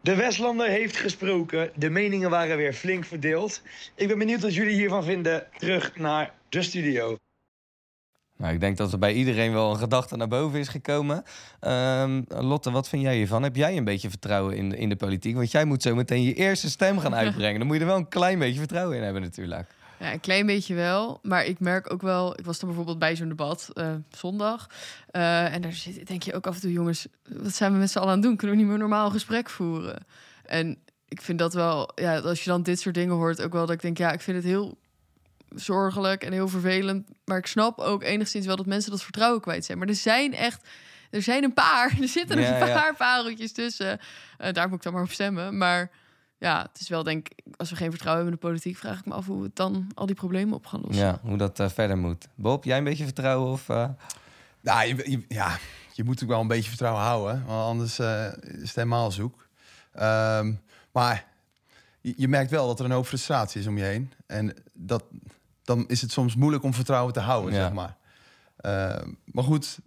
[0.00, 1.70] De Westlander heeft gesproken.
[1.74, 3.62] De meningen waren weer flink verdeeld.
[3.94, 5.46] Ik ben benieuwd wat jullie hiervan vinden.
[5.58, 7.16] Terug naar de studio.
[8.36, 11.22] Nou, ik denk dat er bij iedereen wel een gedachte naar boven is gekomen.
[11.60, 13.42] Ehm, Lotte, wat vind jij hiervan?
[13.42, 15.34] Heb jij een beetje vertrouwen in, in de politiek?
[15.34, 17.58] Want jij moet zo meteen je eerste stem gaan uitbrengen.
[17.58, 19.74] Dan moet je er wel een klein beetje vertrouwen in hebben natuurlijk.
[19.98, 21.18] Ja, een klein beetje wel.
[21.22, 22.38] Maar ik merk ook wel...
[22.38, 24.68] Ik was dan bijvoorbeeld bij zo'n debat eh, zondag.
[25.10, 26.72] Eh, en daar zit, denk je ook af en toe...
[26.72, 28.36] jongens, wat zijn we met z'n allen aan het doen?
[28.36, 30.06] Kunnen we niet meer normaal gesprek voeren?
[30.44, 30.78] En
[31.08, 31.90] ik vind dat wel...
[31.94, 33.42] Ja, als je dan dit soort dingen hoort...
[33.42, 33.98] ook wel dat ik denk...
[33.98, 34.78] ja, ik vind het heel
[35.48, 37.08] zorgelijk en heel vervelend.
[37.24, 39.78] Maar ik snap ook enigszins wel dat mensen dat vertrouwen kwijt zijn.
[39.78, 40.68] Maar er zijn echt...
[41.10, 41.94] Er zijn een paar.
[42.00, 42.74] Er zitten Ja, een ja.
[42.74, 44.00] paar pareltjes tussen.
[44.38, 45.58] Eh, daar moet ik dan maar op stemmen.
[45.58, 45.90] Maar
[46.38, 47.44] ja, het is wel denk ik...
[47.56, 48.76] Als we geen vertrouwen hebben in de politiek...
[48.80, 51.04] vraag ik me af hoe we dan al die problemen op gaan lossen.
[51.04, 52.28] Ja, hoe dat eh, verder moet.
[52.34, 53.52] Bob, jij een beetje vertrouwen?
[53.52, 53.88] Of, eh?
[54.60, 55.58] Nou, je, je- ja,
[55.92, 59.48] je moet ook wel een beetje vertrouwen houden, want anders eh, is het helemaal zoek.
[59.92, 60.52] Ehm,
[60.92, 61.26] maar
[62.00, 64.12] je, je merkt wel dat er een hoop frustratie is om je heen.
[64.26, 65.04] En dat,
[65.64, 67.60] dan is het soms moeilijk om vertrouwen te houden, Ja.
[67.62, 67.96] zeg maar.
[68.56, 69.78] Ehm, maar goed,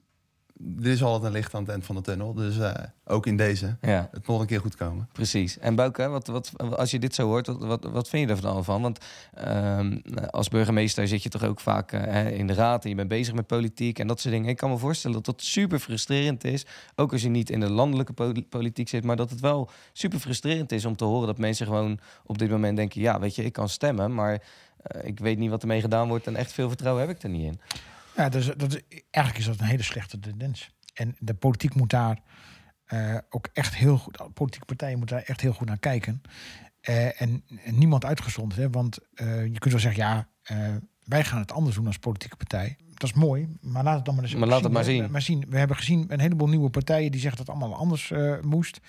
[0.81, 2.33] er is altijd een licht aan het eind van de tunnel.
[2.33, 2.73] Dus eh,
[3.05, 3.77] ook in deze.
[3.81, 4.09] Ja.
[4.11, 5.09] Het moet een keer goed komen.
[5.13, 5.59] Precies.
[5.59, 8.41] En Bouke, wat, wat, als je dit zo hoort, wat, wat, wat vind je er
[8.41, 8.81] dan van?
[8.81, 8.99] Want
[9.33, 9.97] ehm,
[10.29, 13.33] als burgemeester zit je toch ook vaak eh, in de raad en je bent bezig
[13.33, 14.49] met politiek en dat soort dingen.
[14.49, 16.65] Ik kan me voorstellen dat dat super frustrerend is.
[16.95, 20.19] Ook als je niet in de landelijke poli- politiek zit, maar dat het wel super
[20.19, 23.43] frustrerend is om te horen dat mensen gewoon op dit moment denken: ja, weet je,
[23.43, 24.41] ik kan stemmen, maar
[24.81, 27.29] eh, ik weet niet wat ermee gedaan wordt en echt veel vertrouwen heb ik er
[27.29, 27.59] niet in.
[28.19, 30.71] Ja, dus, dat is, eigenlijk is dat een hele slechte tendens.
[30.93, 32.19] En de politiek moet daar
[32.85, 36.21] eh, ook echt heel goed, politieke partijen moeten daar echt heel goed naar kijken.
[36.81, 38.69] Eh, en, en niemand uitgezonderd, hè?
[38.69, 40.27] want eh, je kunt wel zeggen, ja,
[41.03, 42.77] wij gaan het anders doen als politieke partij.
[42.93, 45.11] Dat is mooi, maar laat het dan maar eens Maar laat het maar zien.
[45.11, 45.45] maar zien.
[45.49, 48.79] We hebben gezien een heleboel nieuwe partijen die zeggen dat het allemaal anders moest.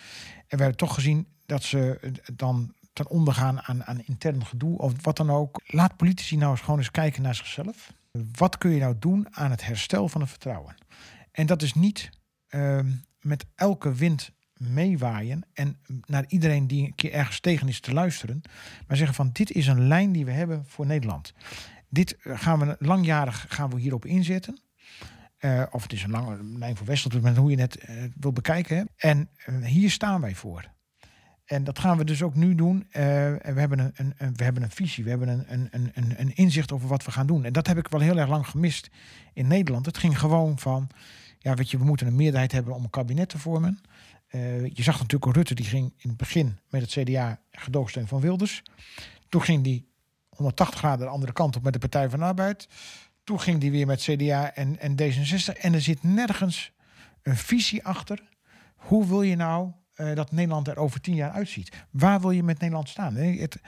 [0.47, 2.01] En we hebben toch gezien dat ze
[2.35, 5.61] dan ten onder gaan aan, aan intern gedoe of wat dan ook.
[5.67, 7.93] Laat politici nou eens gewoon eens kijken naar zichzelf.
[8.11, 10.75] Wat kun je nou doen aan het herstel van het vertrouwen?
[11.33, 12.11] En dat is niet
[12.49, 17.93] ehm, met elke wind meewaaien en naar iedereen die een keer ergens tegen is te
[17.93, 18.43] luisteren,
[18.87, 21.33] maar zeggen van dit is een lijn die we hebben voor Nederland.
[21.89, 24.61] Dit eh, gaan we langjarig gaan we hierop inzetten.
[25.37, 28.89] Eh, of het is een lange lijn voor Westland, hoe je het eh, wil bekijken.
[28.97, 29.31] En
[29.63, 30.71] hier staan wij voor.
[31.51, 32.87] En dat gaan we dus ook nu doen.
[32.91, 36.35] Eh, we, hebben een, een, we hebben een visie, we hebben een, een, een, een,
[36.35, 37.45] inzicht over wat we gaan doen.
[37.45, 38.91] En dat heb ik wel heel erg lang gemist
[39.33, 39.87] in Nederland.
[39.87, 40.89] Het ging gewoon van,
[41.39, 43.81] ja, weet je, we moeten een meerderheid hebben om een kabinet te vormen.
[44.27, 48.21] Eh, je zag natuurlijk Rutte, die ging in het begin met het CDA gedoogsteun van
[48.21, 48.63] Wilders.
[49.29, 49.89] Toen ging die
[50.29, 52.69] 180 graden de andere kant op met de Partij van de Arbeid.
[53.25, 55.61] Toen ging die weer met CDA en, en D66.
[55.61, 56.73] En er zit nergens
[57.23, 58.23] een visie achter.
[58.77, 61.85] Hoe wil je nou eh, dat Nederland er over tien jaar uitziet?
[61.91, 63.15] Waar wil je met Nederland staan?
[63.15, 63.61] Het,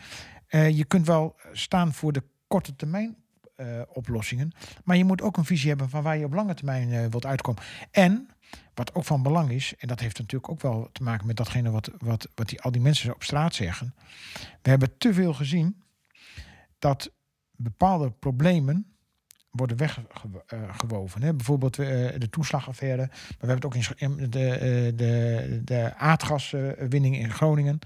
[0.46, 3.16] eh, je kunt wel staan voor de korte termijn
[3.56, 4.52] eh, oplossingen.
[4.84, 7.62] Maar je moet ook een visie hebben van waar je op lange termijn wilt uitkomen.
[7.90, 8.28] En
[8.74, 11.70] wat ook van belang is, en dat heeft natuurlijk ook wel te maken met datgene
[11.70, 13.94] wat, wat, wat die, al die mensen op straat zeggen.
[14.62, 15.82] We hebben te veel gezien
[16.78, 17.12] dat
[17.56, 18.91] bepaalde problemen
[19.52, 21.22] worden weggewoven.
[21.22, 21.34] Hè?
[21.34, 21.86] Bijvoorbeeld eh,
[22.18, 23.06] de toeslagaffaire.
[23.06, 24.60] Maar we hebben het ook in de, eh,
[24.96, 27.80] de, de aardgaswinning in Groningen.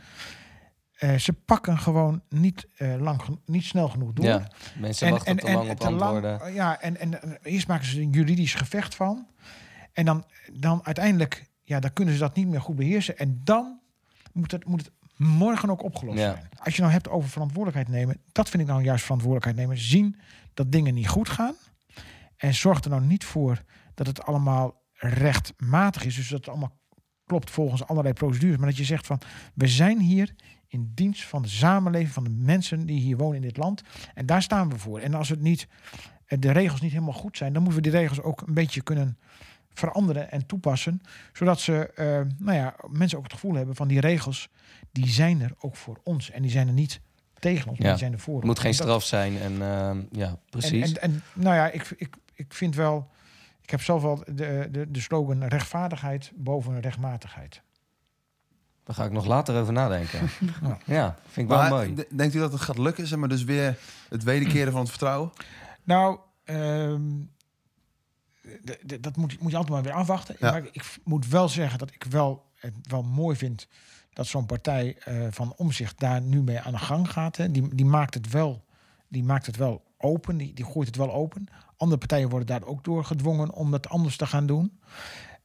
[0.96, 4.24] Eh, ze pakken gewoon niet, eh, lang, niet snel genoeg door.
[4.24, 6.54] Ja, mensen wachten te lang op antwoorden.
[6.54, 9.26] ja, en, en eh, eerst maken ze een juridisch gevecht van.
[9.92, 13.18] En dan, dan uiteindelijk, ja, dan kunnen ze dat niet meer goed beheersen.
[13.18, 13.80] En dan
[14.32, 16.30] moet het, moet het morgen ook opgelost Ja.
[16.32, 16.48] zijn.
[16.58, 19.82] Als je nou hebt over verantwoordelijkheid nemen, dat vind ik nou juist verantwoordelijkheid nemen.
[19.84, 20.16] Zien
[20.54, 21.54] dat dingen niet goed gaan.
[22.36, 23.62] En zorg er nou niet voor
[23.94, 26.14] dat het allemaal rechtmatig is.
[26.14, 26.78] Dus dat het allemaal
[27.24, 28.56] klopt volgens allerlei procedures.
[28.56, 29.20] Maar dat je zegt van,
[29.54, 30.34] we zijn hier
[30.68, 33.82] in dienst van de samenleving, van de mensen die hier wonen in dit land.
[34.14, 34.98] En daar staan we voor.
[34.98, 35.68] En als het niet,
[36.26, 38.82] eh, de regels niet helemaal goed zijn, dan moeten we die regels ook een beetje
[38.82, 39.18] kunnen
[39.78, 41.00] veranderen en toepassen.
[41.32, 42.06] Zodat ze, eh,
[42.38, 44.48] nou ja, mensen ook het gevoel hebben van die regels,
[44.92, 46.30] die zijn er ook voor ons.
[46.30, 47.00] En die zijn er niet
[47.38, 48.52] tegen ons, maar Ja, die zijn er voor het ons.
[48.52, 49.38] moet geen dat- straf zijn.
[49.38, 50.92] En ehm, ja, precies.
[50.92, 53.10] en, en, en nou ja, ik, ik, ik vind wel.
[53.62, 57.62] Ik heb zelf wel de, de, de slogan rechtvaardigheid boven rechtmatigheid.
[58.84, 60.20] Daar ga ik nog later over nadenken.
[60.62, 60.78] Ja.
[60.96, 61.94] ja, vind ik wel mooi.
[62.10, 63.06] Denkt u dat het gaat lukken?
[63.06, 65.30] Zeg maar dus weer het wederkeren van het vertrouwen?
[65.82, 67.02] Nou, ehm,
[68.64, 70.36] d- d- dat moet, moet je altijd maar weer afwachten.
[70.38, 70.50] Ja.
[70.50, 73.68] Maar ik moet wel zeggen dat ik wel, het wel mooi vind
[74.12, 77.36] dat zo'n partij eh, van omzicht daar nu mee aan de gang gaat.
[77.36, 77.50] Hè.
[77.50, 78.64] Die, die, maakt het wel,
[79.08, 81.46] die maakt het wel open, die, die gooit het wel open.
[81.76, 84.80] Andere partijen worden daar ook door gedwongen om dat anders te gaan doen.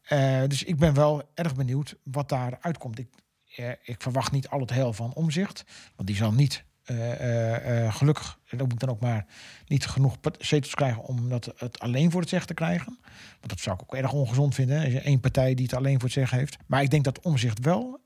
[0.01, 2.99] Eh, dus ik ben wel erg benieuwd wat daar uitkomt.
[2.99, 3.09] Ik,
[3.55, 5.63] eh, ik verwacht niet al het heel van omzicht,
[5.95, 9.25] want die zal niet eh, eh, eh, gelukkig, en dat moet dan ook maar
[9.67, 12.97] niet genoeg zetels krijgen om dat het alleen voor het zeggen te krijgen.
[13.39, 14.77] Want dat zou ik ook erg ongezond vinden.
[14.77, 16.57] hè, Als je één partij die het alleen voor het zeggen heeft.
[16.67, 17.99] Maar ik denk dat omzicht wel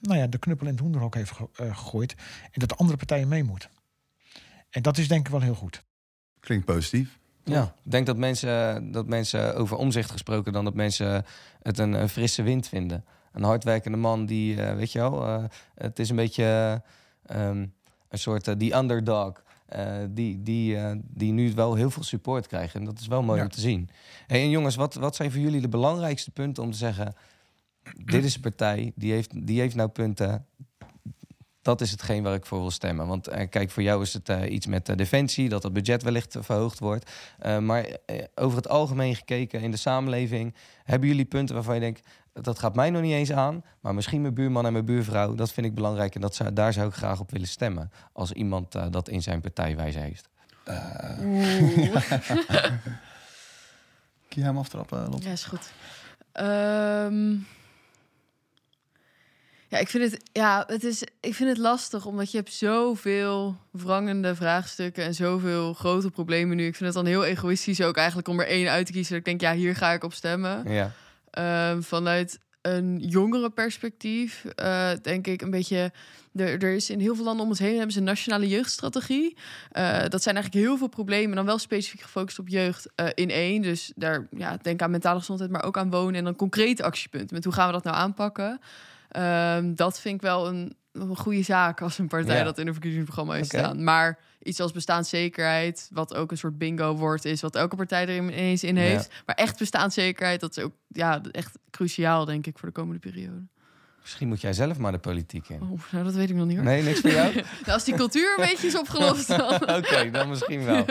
[0.00, 2.14] nou ja, de knuppel in het hoenderhok heeft ge- gegooid.
[2.42, 3.70] En dat de andere partijen mee moeten.
[4.70, 5.84] En dat is denk ik wel heel goed.
[6.40, 7.18] Klinkt positief.
[7.44, 11.24] Ja, ik denk dat mensen, dat mensen over omzicht gesproken dan dat mensen
[11.62, 13.04] het een, een frisse wind vinden.
[13.32, 16.82] Een hardwerkende man die, eh, weet je wel, eh, het is een beetje
[17.26, 17.66] eh, ehm,
[18.08, 19.42] een soort eh, die underdog.
[19.66, 22.80] eh, die, die, eh, die nu wel heel veel support krijgen.
[22.80, 23.44] En dat is wel mooi Ja.
[23.44, 23.88] om te zien.
[24.26, 27.14] Hey, en jongens, wat, wat zijn voor jullie de belangrijkste punten om te zeggen...
[28.04, 30.46] dit is een partij, die heeft, die heeft nou punten
[31.62, 33.06] dat is hetgeen waar ik voor wil stemmen.
[33.06, 37.10] Want kijk, voor jou is het iets met defensie, dat het budget wellicht verhoogd wordt.
[37.60, 37.86] Maar
[38.34, 42.08] over het algemeen gekeken in de samenleving, hebben jullie punten waarvan je denkt,
[42.42, 45.52] dat gaat mij nog niet eens aan, maar misschien mijn buurman en mijn buurvrouw, dat
[45.52, 47.90] vind ik belangrijk en dat zou, daar zou ik graag op willen stemmen.
[48.12, 50.28] Als iemand eh, dat in zijn partijwijze heeft.
[54.28, 55.24] Kun je hem aftrappen, Lot?
[55.24, 55.72] Ja, is goed.
[56.32, 57.30] Ehm,
[59.68, 63.56] ja, ik vind het, ja, het is, ik vind het lastig, omdat je hebt zoveel
[63.70, 66.66] wrangende vraagstukken en zoveel grote problemen nu.
[66.66, 69.10] Ik vind het dan heel egoïstisch ook eigenlijk om er één uit te kiezen.
[69.10, 70.72] Dat ik denk, ja, hier ga ik op stemmen.
[70.72, 70.92] Ja.
[71.34, 75.92] Ehm, vanuit een jongere perspectief eh, denk ik een beetje...
[76.34, 79.36] Er, er is in heel veel landen om ons heen hebben ze een nationale jeugdstrategie.
[79.70, 83.30] Eh, dat zijn eigenlijk heel veel problemen, dan wel specifiek gefocust op jeugd eh, in
[83.30, 83.62] één.
[83.62, 87.34] Dus daar ja, denk aan mentale gezondheid, maar ook aan wonen en dan concrete actiepunten.
[87.34, 88.60] Met hoe gaan we dat nou aanpakken?
[89.08, 92.44] Ehm, dat vind ik wel een, een goede zaak als een partij Ja.
[92.44, 93.62] dat in een verkiezingsprogramma heeft Oké.
[93.62, 93.84] staan.
[93.84, 98.64] Maar iets als bestaanszekerheid, wat ook een soort bingo-woord is, wat elke partij er ineens
[98.64, 98.80] in Ja.
[98.82, 99.08] heeft.
[99.26, 103.42] Maar echt bestaanszekerheid, dat is ook ja, echt cruciaal, denk ik, voor de komende periode.
[104.02, 105.60] Misschien moet jij zelf maar de politiek in.
[105.62, 106.64] Oh, nou, dat weet ik nog niet hoor.
[106.64, 107.32] Nee, niks voor jou?
[107.34, 109.54] Nou, als die cultuur een beetje is opgelost, dan...
[109.76, 110.84] Oké, dan misschien wel.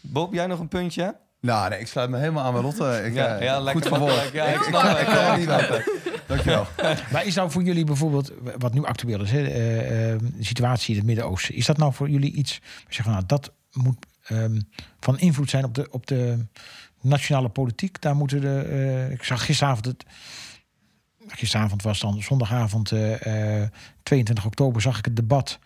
[0.00, 1.16] Bob, jij nog een puntje?
[1.40, 3.02] Nou, nee, ik sluit me helemaal aan bij Lotte.
[3.04, 4.12] Ik, Ja, eh, ja, goed lekker verwoord.
[4.12, 4.34] makkelijk.
[4.34, 5.84] Ja, ik, ik, kan, ik kan er niet helpen.
[7.12, 10.90] Maar is nou voor jullie bijvoorbeeld, wat nu actueel is, hè, eh, eh, de situatie
[10.90, 14.60] in het Midden-Oosten, is dat nou voor jullie iets, zeggen nou, dat moet ehm,
[15.00, 16.46] van invloed zijn op de, op de
[17.00, 18.00] nationale politiek?
[18.00, 20.04] Daar moeten de, eh, ik zag gisteravond het,
[21.26, 23.70] gisteravond was dan zondagavond eh, eh,
[24.02, 25.58] 22 oktober, zag ik het debat,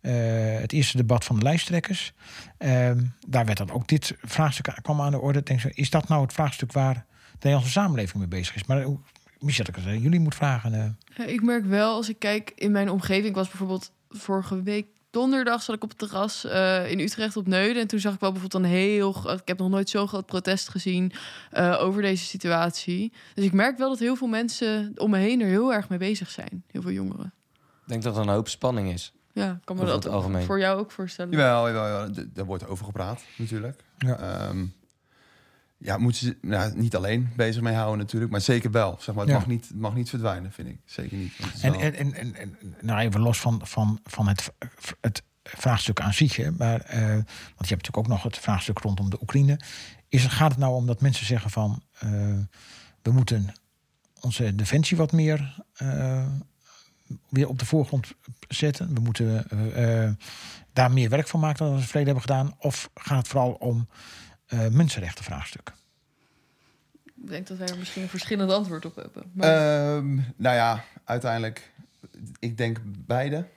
[0.00, 2.12] het eerste debat van de lijsttrekkers.
[2.58, 5.42] Ehm, daar werd dan ook dit vraagstuk kwam aan de orde.
[5.42, 7.00] Denk, is dat nou het vraagstuk waar de
[7.32, 8.64] Nederlandse samenleving mee bezig is?
[8.64, 8.84] Maar
[9.40, 10.74] misschien dat ik het aan jullie moet vragen.
[10.74, 10.86] eh.
[11.16, 14.86] Ja, Ik merk wel, als ik kijk in mijn omgeving, ik was bijvoorbeeld vorige week
[15.10, 17.82] donderdag zat ik op het terras eh, in Utrecht op Neuden.
[17.82, 19.30] En toen zag ik wel bijvoorbeeld een heel...
[19.32, 21.12] Ik heb nog nooit zo'n groot protest gezien
[21.50, 23.12] eh, over deze situatie.
[23.34, 25.98] Dus ik merk wel dat heel veel mensen om me heen er heel erg mee
[25.98, 26.64] bezig zijn.
[26.70, 27.32] Heel veel jongeren.
[27.54, 29.12] Ik denk dat er een hoop spanning is.
[29.32, 30.44] Ja, ik kan me dat het algemeen.
[30.44, 31.32] voor jou ook voorstellen.
[31.32, 33.82] Jawel, jawel, daar wordt over gepraat, natuurlijk.
[33.98, 34.50] Ja,
[35.78, 38.96] ja moeten ze nou, niet alleen bezig mee houden natuurlijk, maar zeker wel.
[39.00, 39.38] Zeg maar, het, Ja.
[39.38, 40.80] mag niet, het mag niet verdwijnen, vind ik.
[40.84, 41.32] Zeker niet.
[41.60, 44.52] En, wel- en, en, nou even los van, van, van het,
[45.00, 49.10] het vraagstuk aan zich, maar, eh, want je hebt natuurlijk ook nog het vraagstuk rondom
[49.10, 49.60] de Oekraïne.
[50.08, 52.10] Is, gaat het nou om dat mensen zeggen van eh,
[53.02, 53.52] we moeten
[54.20, 56.26] onze defensie wat meer eh,
[57.28, 58.12] weer op de voorgrond
[58.48, 58.94] zetten.
[58.94, 59.46] We moeten
[60.72, 62.54] daar meer werk van maken dan we in het verleden hebben gedaan.
[62.58, 63.88] Of gaat het vooral om
[64.48, 65.72] eh mensenrechten vraagstuk?
[67.04, 69.30] Ik denk dat wij er misschien een verschillend antwoord op hebben.
[69.32, 69.96] Maar...
[69.96, 71.72] Ehm, nou ja, uiteindelijk,
[72.38, 73.48] ik denk beide.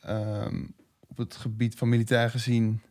[0.00, 0.64] Ehm,
[1.06, 2.82] op het gebied van militair gezien,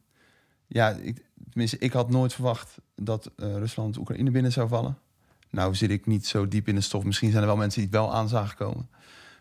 [0.67, 4.97] ja, ik, tenminste, ik had nooit verwacht dat eh, Rusland Oekraïne binnen zou vallen.
[5.49, 7.03] Nou zit ik niet zo diep in de stof.
[7.03, 8.89] Misschien zijn er wel mensen die het wel aan zagen komen.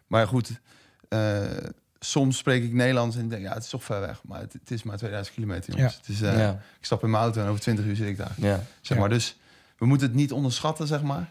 [0.07, 0.61] Maar goed,
[1.09, 1.43] eh,
[2.05, 4.21] soms spreek ik Nederlands en denk, ja, het is toch ver weg.
[4.25, 5.93] Maar het, het is maar 2000 kilometer, jongens.
[5.93, 5.99] Ja.
[6.01, 6.51] Het is, eh, Ja.
[6.79, 8.35] Ik stap in mijn auto en over 20 uur zit ik daar.
[8.37, 8.63] Ja.
[8.81, 9.37] Zeg maar, dus
[9.79, 11.31] we moeten het niet onderschatten, zeg maar.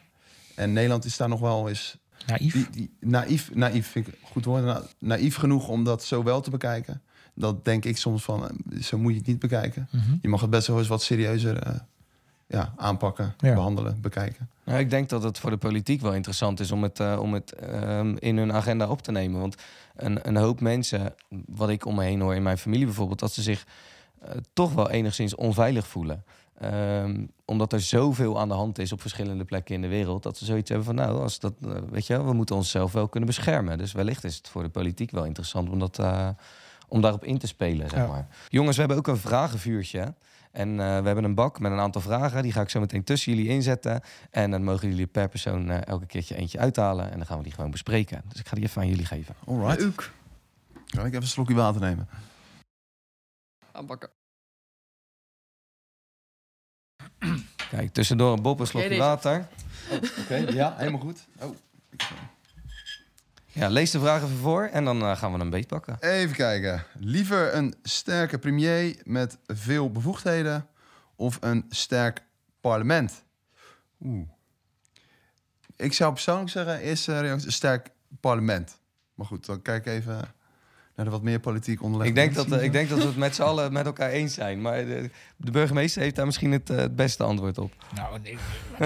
[0.56, 1.98] En Nederland is daar nog wel eens...
[2.28, 2.54] Naïef?
[2.54, 4.64] Die, die, naïef, naïef vind ik goed woord.
[4.64, 7.02] Na- naïef genoeg om dat zo wel te bekijken.
[7.36, 9.88] Dat denk ik soms van, eh, zo moet je het niet bekijken.
[9.92, 10.16] Mhm.
[10.22, 11.76] Je mag het best wel eens wat serieuzer eh,
[12.54, 13.54] ja, aanpakken, Ja.
[13.54, 14.50] behandelen, bekijken.
[14.64, 17.34] Nou, ik denk dat het voor de politiek wel interessant is om het, eh, om
[17.34, 19.40] het ehm, in hun agenda op te nemen.
[19.40, 19.56] Want
[19.96, 21.14] een, een hoop mensen,
[21.46, 23.66] wat ik om me heen hoor in mijn familie bijvoorbeeld, dat ze zich
[24.22, 26.24] eh, toch wel enigszins onveilig voelen.
[26.60, 30.38] Ehm, omdat er zoveel aan de hand is op verschillende plekken in de wereld, dat
[30.38, 33.30] ze zoiets hebben van, nou, als dat, eh, weet je, we moeten onszelf wel kunnen
[33.30, 33.78] beschermen.
[33.78, 36.28] Dus wellicht is het voor de politiek wel interessant om, dat, eh,
[36.88, 38.08] om daarop in te spelen, zeg Ja.
[38.08, 38.28] maar.
[38.50, 40.14] Jongens, we hebben ook een vragenvuurtje.
[40.54, 42.44] En eh, we hebben een bak met een aantal vragen.
[42.44, 44.02] Die ga ik zo meteen tussen jullie inzetten.
[44.30, 47.12] En dan mogen jullie per persoon eh, elke keertje eentje uithalen.
[47.12, 48.22] En dan gaan we die gewoon bespreken.
[48.28, 49.36] Dus ik ga die even aan jullie geven.
[49.48, 50.12] Alright.
[50.86, 52.08] Kan ik even een slokje water nemen?
[53.72, 54.10] Aanbakken.
[57.70, 59.48] Kijk, tussendoor een Bob een slokje water.
[60.20, 61.28] Oké, ja, helemaal goed.
[61.40, 61.56] Oh.
[63.54, 65.98] Ja, lees de vragen even voor en dan eh, gaan we een beet pakken.
[66.00, 66.84] Even kijken.
[67.00, 70.68] Liever een sterke premier met veel bevoegdheden
[71.16, 72.24] of een sterk
[72.62, 73.24] parlement?
[74.02, 74.28] Oeh.
[75.76, 77.90] Ik zou persoonlijk zeggen, eerst eh, reactie, een sterk
[78.20, 78.80] parlement.
[79.16, 80.34] Maar goed, dan kijk ik even
[80.96, 82.08] naar de wat meer politiek onderleg.
[82.08, 84.34] Ik denk, dat, eh, ik denk dat we het met z'n allen met elkaar eens
[84.34, 84.62] zijn.
[84.62, 87.74] Maar de, de burgemeester heeft daar misschien het, eh, het beste antwoord op.
[87.96, 88.38] Nou, nee,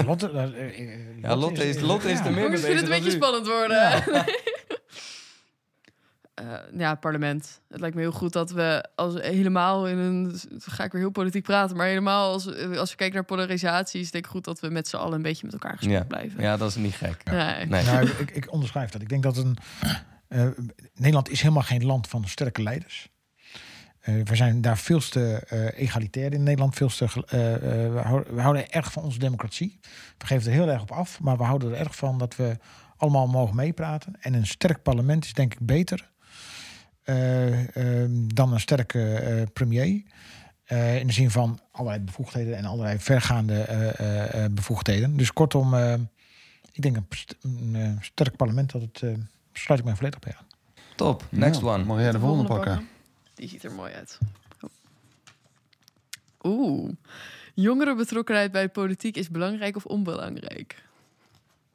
[0.04, 2.96] Lotte, eh, eh, Ja, Lotte is, Lotte is er meer Jongens, mee ik vind het
[2.96, 3.20] een beetje u.
[3.22, 4.02] spannend worden.
[6.38, 7.60] Eh, ja, parlement.
[7.68, 10.40] Het lijkt me heel goed dat we als helemaal in een...
[10.58, 12.46] ga ik weer heel politiek praten, maar helemaal als,
[12.76, 14.10] als we kijken naar polarisaties...
[14.10, 16.04] denk ik goed dat we met z'n allen een beetje met elkaar gesprek Ja.
[16.04, 16.42] blijven.
[16.42, 17.24] ja, dat is niet gek.
[17.24, 17.66] Nee.
[17.66, 17.84] Nee.
[17.84, 19.00] Nou, ik, ik onderschrijf dat.
[19.02, 19.56] Ik denk dat een,
[20.28, 20.46] eh,
[20.94, 23.08] Nederland is helemaal geen land van sterke leiders.
[24.00, 26.74] Eh, we zijn daar veel te eh, egalitair in Nederland.
[26.74, 29.78] Veel te, eh, eh, we, houden, we houden erg van onze democratie.
[30.18, 31.20] We geven er heel erg op af.
[31.20, 32.56] Maar we houden er erg van dat we
[32.96, 34.16] allemaal mogen meepraten.
[34.20, 36.17] En een sterk parlement is denk ik beter eh,
[38.34, 40.02] dan een sterke eh, premier.
[40.64, 45.16] Eh, in de zin van allerlei bevoegdheden en allerlei vergaande eh, eh, eh, bevoegdheden.
[45.16, 45.94] Dus kortom, eh,
[46.72, 49.10] ik denk een, st- een eh, sterk parlement, dat het, eh,
[49.52, 50.46] sluit ik mij volledig bij aan.
[50.96, 51.84] Top, next one.
[51.84, 52.88] Mag jij de volgende pakken?
[53.34, 54.18] Die ziet er mooi uit.
[56.42, 56.90] Oeh.
[57.54, 60.82] Jongerenbetrokkenheid bij politiek is belangrijk of onbelangrijk?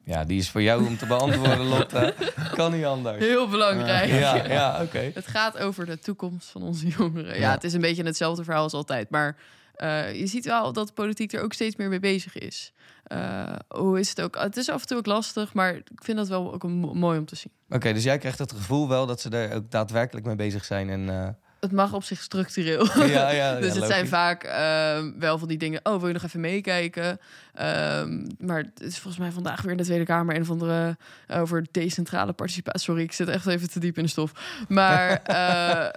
[0.04, 2.14] Ja, die is voor jou om te beantwoorden, Lotte.
[2.54, 3.18] Kan niet anders.
[3.18, 4.10] Heel belangrijk.
[4.10, 5.10] Ja, ja oké.
[5.14, 7.34] Het gaat over de toekomst van onze jongeren.
[7.34, 7.50] Ja, Ja.
[7.50, 9.10] het is een beetje hetzelfde verhaal als altijd.
[9.10, 9.36] Maar
[9.74, 12.72] eh, je ziet wel dat politiek er ook steeds meer mee bezig is.
[13.04, 14.36] Eh, hoe is het ook?
[14.38, 16.62] Het is af en toe ook lastig, maar ik vind dat wel ook
[16.94, 17.52] mooi om te zien.
[17.68, 20.90] Oké, dus jij krijgt het gevoel wel dat ze er ook daadwerkelijk mee bezig zijn.
[20.90, 21.28] En, eh,
[21.64, 22.86] het mag op zich structureel.
[22.94, 25.80] Ja, ja, ja, dus het zijn vaak ehm, wel van die dingen.
[25.82, 27.18] Oh, wil je nog even meekijken?
[27.54, 30.96] Ehm, maar het is volgens mij vandaag weer in de Tweede Kamer een of andere
[31.26, 32.80] eh, over decentrale participatie.
[32.80, 34.32] Sorry, ik zit echt even te diep in de stof.
[34.68, 35.88] Maar eh,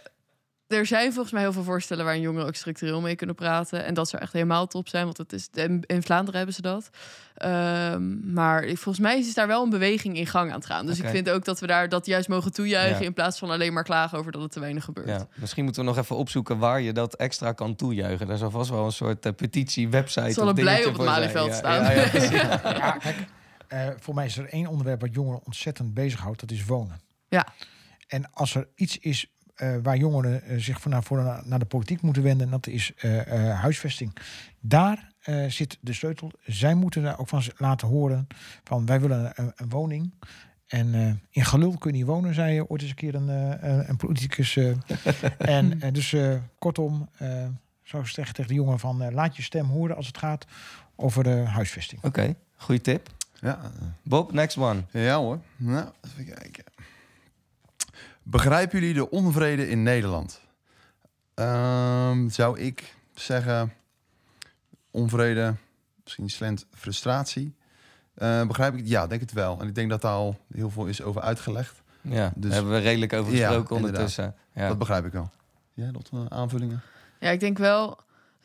[0.68, 3.86] er zijn volgens mij heel veel voorstellen waarin jongeren ook structureel mee kunnen praten.
[3.86, 6.62] En dat zou echt helemaal top zijn, want het is, in in Vlaanderen hebben ze
[6.62, 6.90] dat.
[7.36, 10.86] Ehm, maar ik- volgens mij is daar wel een beweging in gang aan het gaan.
[10.86, 13.00] Dus ik vind ook dat we daar dat juist mogen toejuichen...
[13.00, 13.06] Ja.
[13.06, 15.08] in plaats van alleen maar klagen over dat het te weinig gebeurt.
[15.08, 18.28] Ja, misschien moeten we nog even opzoeken waar je dat extra kan toejuichen.
[18.28, 20.32] Daar zal vast wel een soort eh, petitie, website.
[20.32, 21.06] Zal of er blij op het.
[21.06, 21.82] Malieveld Ja, staan.
[21.84, 22.30] Ja, ja, precies.
[22.40, 23.16] Ja, kijk,
[23.68, 26.40] eh, voor mij is er één onderwerp wat jongeren ontzettend bezighoudt.
[26.40, 27.00] Dat is wonen.
[27.30, 27.48] Ja.
[28.08, 31.60] En als er iets is eh, waar jongeren eh, zich voor naar, voor naar, naar
[31.60, 34.16] de politiek moeten wenden, dat is eh, eh, huisvesting.
[34.60, 36.32] Daar eh, zit de sleutel.
[36.46, 38.28] Zij moeten daar ook van laten horen
[38.64, 40.14] van wij willen een, een woning.
[40.68, 43.30] En eh, in gelul kun je niet wonen, zei je ooit eens een keer een,
[43.30, 44.56] eh, een- een politicus.
[44.58, 44.72] eh.
[45.38, 47.46] en dus eh, kortom, eh
[47.84, 50.46] zou ik zeggen tegen de jongen van laat je stem horen als het gaat
[50.96, 52.04] over de huisvesting.
[52.04, 53.10] Oké, goede tip.
[53.42, 53.60] Ja.
[54.04, 54.84] Bob, next one.
[54.92, 55.40] Ja hoor.
[55.56, 56.64] Nou, even kijken.
[58.30, 60.42] Begrijpen jullie de onvrede in Nederland?
[61.34, 63.74] Ehm, zou ik zeggen
[64.92, 65.56] onvrede,
[66.04, 67.56] misschien slent frustratie.
[68.14, 68.88] Eh, begrijp ik?
[68.88, 69.60] Ja, denk het wel.
[69.62, 71.82] En ik denk dat daar al heel veel is over uitgelegd.
[72.02, 74.36] Ja, daar hebben we redelijk over gesproken ondertussen.
[74.54, 74.68] Ja.
[74.68, 75.30] Dat begrijp ik wel.
[75.74, 76.82] Ja, dat aanvullingen.
[77.20, 78.00] Ja, ik denk wel.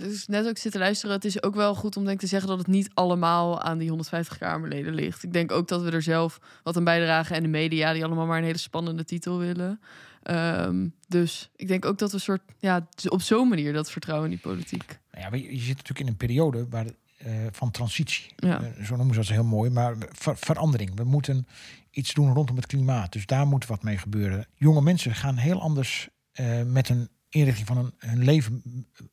[0.08, 1.14] Dus net ook zitten luisteren.
[1.14, 3.78] Het is ook wel goed om denk ik te zeggen dat het niet allemaal aan
[3.78, 5.22] die 150 Kamerleden ligt.
[5.22, 8.26] Ik denk ook dat we er zelf wat aan bijdragen en de media die allemaal
[8.26, 9.80] maar een hele spannende titel willen.
[10.22, 14.30] Ehm, dus ik denk ook dat we een soort ja op zo'n manier dat vertrouwen
[14.30, 14.86] in die politiek.
[15.10, 16.86] Nou ja, maar je, je zit natuurlijk in een periode waar,
[17.16, 18.32] eh, van transitie.
[18.36, 18.62] Ja.
[18.62, 19.70] Eh, zo noemen ze dat heel mooi.
[19.70, 20.94] Maar ver- verandering.
[20.94, 21.46] We moeten
[21.90, 23.12] iets doen rondom het klimaat.
[23.12, 24.46] Dus daar moet wat mee gebeuren.
[24.54, 28.62] Jonge mensen gaan heel anders eh, met een inrichting van hun, leven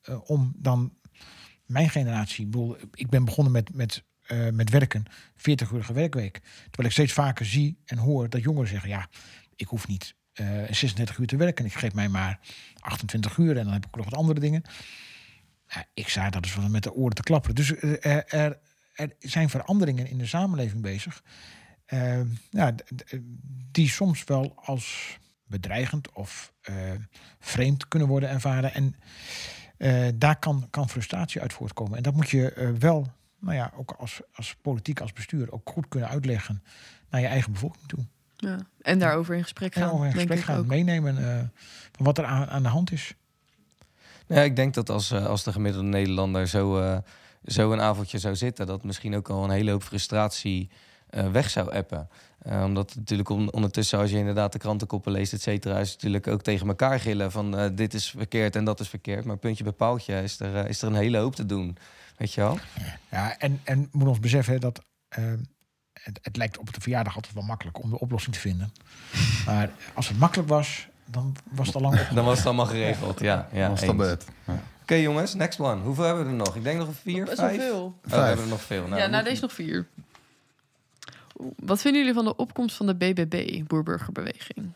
[0.01, 0.93] eh, om dan
[1.65, 2.47] mijn generatie.
[2.47, 5.05] Ik, ik ben begonnen met, met, eh, met werken,
[5.37, 6.39] 40-urige werkweek.
[6.63, 8.89] Terwijl ik steeds vaker zie en hoor dat jongeren zeggen...
[8.89, 9.09] ja,
[9.55, 11.65] ik hoef niet eh 36 uur te werken.
[11.65, 12.39] Ik geef mij maar
[12.79, 14.63] 28 uur en dan heb ik nog wat andere dingen.
[15.93, 17.55] Ik zei dat is wel met de oren te klapperen.
[17.55, 18.59] Dus eh, er,
[18.93, 21.23] er, zijn veranderingen in de samenleving bezig.
[21.85, 23.19] eh,
[23.71, 25.17] die soms wel als
[25.49, 26.75] bedreigend of eh,
[27.39, 28.73] vreemd kunnen worden ervaren.
[28.73, 28.95] En
[29.77, 31.97] eh, daar kan, kan frustratie uit voortkomen.
[31.97, 33.07] En dat moet je eh, wel,
[33.39, 36.63] nou ja, ook als, als politiek, als bestuur, ook goed kunnen uitleggen
[37.09, 38.05] naar je eigen bevolking toe.
[38.35, 38.57] Ja.
[38.81, 39.95] En daarover in gesprek En gaan.
[39.95, 40.65] in denk gesprek ik gaan, ook.
[40.65, 41.43] meenemen eh,
[41.91, 43.15] van wat er aan, aan de hand is.
[44.29, 46.97] Ja, ik denk dat als, eh, als de gemiddelde Nederlander zo, eh,
[47.45, 50.69] zo een avondje zou zitten, dat misschien ook al een hele hoop frustratie
[51.09, 52.09] eh, weg zou appen.
[52.39, 55.95] Eh, omdat natuurlijk on- ondertussen, als je inderdaad de krantenkoppen leest, et cetera, is het
[55.95, 59.25] natuurlijk ook tegen elkaar gillen van eh, dit is verkeerd en dat is verkeerd.
[59.25, 61.77] Maar puntje bij paaltje is er, eh, is er een hele hoop te doen.
[62.17, 62.59] Weet je wel?
[63.11, 67.43] Ja, en, en moet ons beseffen dat het, het lijkt op de verjaardag altijd wel
[67.43, 68.73] makkelijk om de oplossing te vinden.
[69.45, 72.07] Maar als het makkelijk was, dan was het al lang.
[72.07, 73.19] Dan was het allemaal geregeld.
[73.19, 73.97] Ja, ja, Was dat eens.
[73.97, 74.25] bed.
[74.47, 74.61] Ja.
[74.81, 75.81] Oké jongens, next one.
[75.81, 76.55] Hoeveel hebben we er nog?
[76.55, 77.61] Ik denk nog een vier, Best wel vijf?
[77.61, 77.83] veel.
[78.05, 78.87] Oh, we hebben er nog veel.
[78.87, 79.87] Nou, ja, nou deze nog vier.
[81.55, 84.71] Wat vinden jullie van de opkomst van de BBB, Boerburgerbeweging?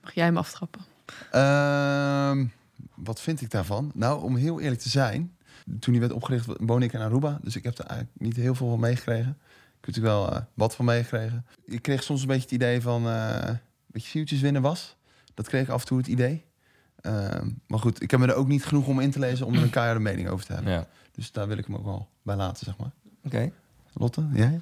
[0.00, 0.80] Mag jij hem aftrappen?
[1.30, 2.46] Ehm,
[2.94, 3.90] wat vind ik daarvan?
[3.94, 5.36] Nou, om heel eerlijk te zijn,
[5.78, 7.38] toen die werd opgericht, woon ik in Aruba.
[7.42, 9.30] Dus ik heb er eigenlijk niet heel veel van meegekregen.
[9.30, 11.46] Ik heb natuurlijk wel eh, wat van meegekregen.
[11.64, 14.96] Ik kreeg soms een beetje het idee van, eh een beetje winnen was.
[15.34, 16.44] Dat kreeg ik af en toe het idee.
[17.00, 19.54] Ehm, maar goed, ik heb me er ook niet genoeg om in te lezen om
[19.54, 20.72] er een keiharde mening over te hebben.
[20.72, 20.86] Ja.
[21.12, 22.90] Dus daar wil ik hem ook wel bij laten, zeg maar.
[23.24, 23.52] Oké.
[23.92, 24.60] Lotte, jij?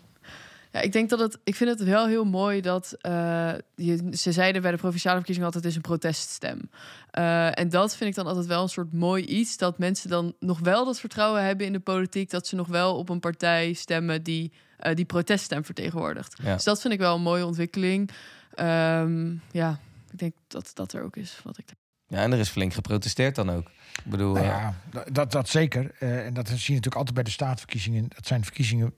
[0.72, 1.38] Ja, ik denk dat het.
[1.44, 5.46] Ik vind het wel heel mooi dat eh, je, ze zeiden bij de provinciale verkiezingen
[5.46, 6.70] altijd: het is een proteststem.
[7.10, 10.34] Eh, en dat vind ik dan altijd wel een soort mooi iets dat mensen dan
[10.40, 13.72] nog wel dat vertrouwen hebben in de politiek, dat ze nog wel op een partij
[13.72, 16.38] stemmen die eh, die proteststem vertegenwoordigt.
[16.42, 16.54] Ja.
[16.54, 18.10] Dus dat vind ik wel een mooie ontwikkeling.
[18.54, 19.78] Ehm, ja,
[20.10, 21.40] ik denk dat dat er ook is.
[21.44, 21.64] Wat ik
[22.06, 23.66] Ja, en er is flink geprotesteerd dan ook.
[24.04, 24.74] Ik bedoel, Nou ja,
[25.12, 25.94] dat- dat, zeker.
[25.98, 28.04] Eh, en dat zie je natuurlijk altijd bij de staatsverkiezingen.
[28.08, 28.94] Dat zijn verkiezingen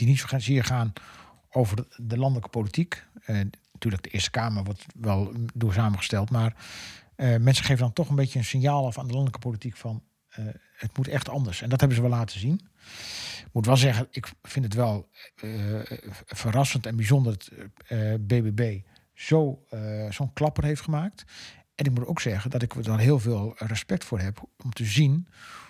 [0.00, 0.92] die niet zozeer gaan
[1.50, 3.04] over de, de landelijke politiek.
[3.24, 3.40] Eh,
[3.72, 6.30] natuurlijk, de Eerste Kamer wordt wel door samengesteld.
[6.30, 6.54] Maar
[7.16, 10.02] eh, mensen geven dan toch een beetje een signaal af aan de landelijke politiek van
[10.28, 10.44] eh,
[10.76, 11.62] het moet echt anders.
[11.62, 12.60] En dat hebben ze wel laten zien.
[13.40, 15.08] Ik moet wel zeggen, ik vind het wel
[16.26, 17.50] verrassend en bijzonder dat
[18.26, 18.80] BBB
[19.14, 19.64] zo,
[20.10, 21.24] zo'n klapper heeft gemaakt.
[21.74, 24.84] En ik moet ook zeggen dat ik er heel veel respect voor heb om te
[24.84, 25.28] zien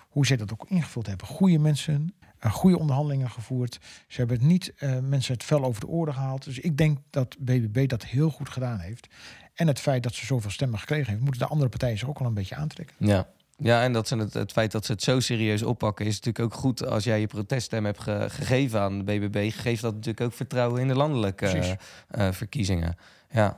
[0.09, 1.27] hoe zij dat ook ingevuld hebben.
[1.27, 2.15] Goede mensen,
[2.49, 3.79] goede onderhandelingen gevoerd.
[4.07, 6.43] Ze hebben het niet eh, mensen het vel over de oren gehaald.
[6.43, 9.07] Dus ik denk dat BBB dat heel goed gedaan heeft.
[9.53, 12.17] en het feit dat ze zoveel stemmen gekregen heeft, moeten de andere partijen zich ook
[12.19, 12.95] al een beetje aantrekken.
[12.99, 13.27] Ja.
[13.57, 16.05] Ja, en dat ze het, het feit dat ze het zo serieus oppakken...
[16.05, 19.51] is natuurlijk ook goed als jij je proteststem hebt ge- gegeven aan de BBB.
[19.53, 21.71] Geeft dat natuurlijk ook vertrouwen in de landelijke eh,
[22.07, 22.95] eh, verkiezingen.
[23.31, 23.57] Ja.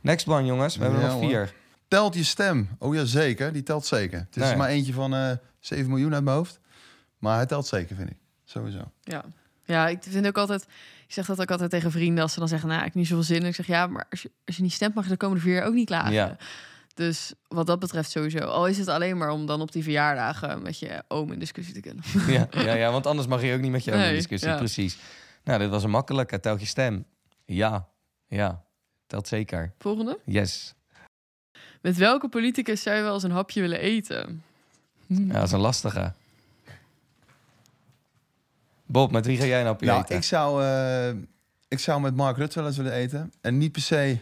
[0.00, 0.76] Next one, jongens.
[0.76, 1.28] We hebben er nog hoor.
[1.28, 1.54] vier.
[1.88, 2.68] Telt je stem?
[2.78, 3.52] Oh ja, zeker.
[3.52, 4.18] Die telt zeker.
[4.18, 6.60] Het is Nou maar eentje van eh 7 miljoen uit mijn hoofd.
[7.18, 8.16] Maar hij telt zeker, vind ik.
[8.50, 8.90] Sowieso.
[9.02, 9.24] Ja.
[9.64, 10.62] ja, ik vind ook altijd...
[11.06, 12.68] Ik zeg dat ook altijd tegen vrienden als ze dan zeggen...
[12.68, 13.42] nou, ik heb niet zoveel zin.
[13.42, 14.94] En ik zeg, ja, maar als je, als je niet stemt...
[14.94, 16.12] mag je de komende vier jaar ook niet klagen.
[16.12, 16.36] Ja.
[16.94, 18.38] Dus wat dat betreft sowieso.
[18.38, 20.62] Al is het alleen maar om dan op die verjaardagen...
[20.62, 22.04] met je oom in discussie te kunnen.
[22.26, 24.48] Ja, ja, ja, want anders mag je ook niet met je oom in discussie.
[24.48, 24.56] ja.
[24.56, 24.98] Precies.
[25.44, 26.40] Nou, dit was een makkelijke.
[26.40, 27.04] Telt je stem?
[27.44, 27.88] Ja.
[28.26, 28.64] Ja.
[29.06, 29.72] Telt zeker.
[29.78, 30.18] Volgende.
[30.24, 30.74] Yes.
[31.80, 34.42] Met welke politicus zou je wel eens een hapje willen eten?
[35.06, 36.12] Ja, dat is een lastige.
[38.90, 40.16] Bob, met wie ga jij nou op Nou, eten?
[40.16, 41.08] ik zou, eh,
[41.68, 43.32] ik zou met Mark Rutte wel eens willen eten.
[43.40, 44.18] En niet per se...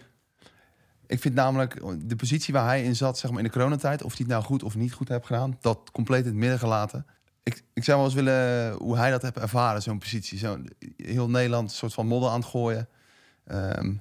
[1.06, 4.02] Ik vind namelijk de positie waar hij in zat, zeg maar in de coronatijd...
[4.02, 6.58] of hij het nou goed of niet goed heeft gedaan, dat compleet in het midden
[6.58, 7.06] gelaten.
[7.42, 10.38] Ik, ik zou wel eens willen hoe hij dat heeft ervaren, zo'n positie.
[10.38, 10.58] Zo,
[10.96, 12.88] heel Nederland een soort van modder aan het gooien.
[13.44, 13.94] Ehm,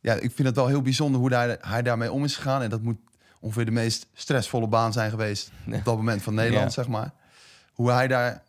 [0.00, 2.62] ja, ik vind het wel heel bijzonder hoe hij, hij daarmee om is gegaan.
[2.62, 2.98] En dat moet
[3.40, 5.50] ongeveer de meest stressvolle baan zijn geweest...
[5.66, 6.82] op dat moment van Nederland, Ja.
[6.82, 7.12] zeg maar.
[7.72, 8.42] Hoe hij daar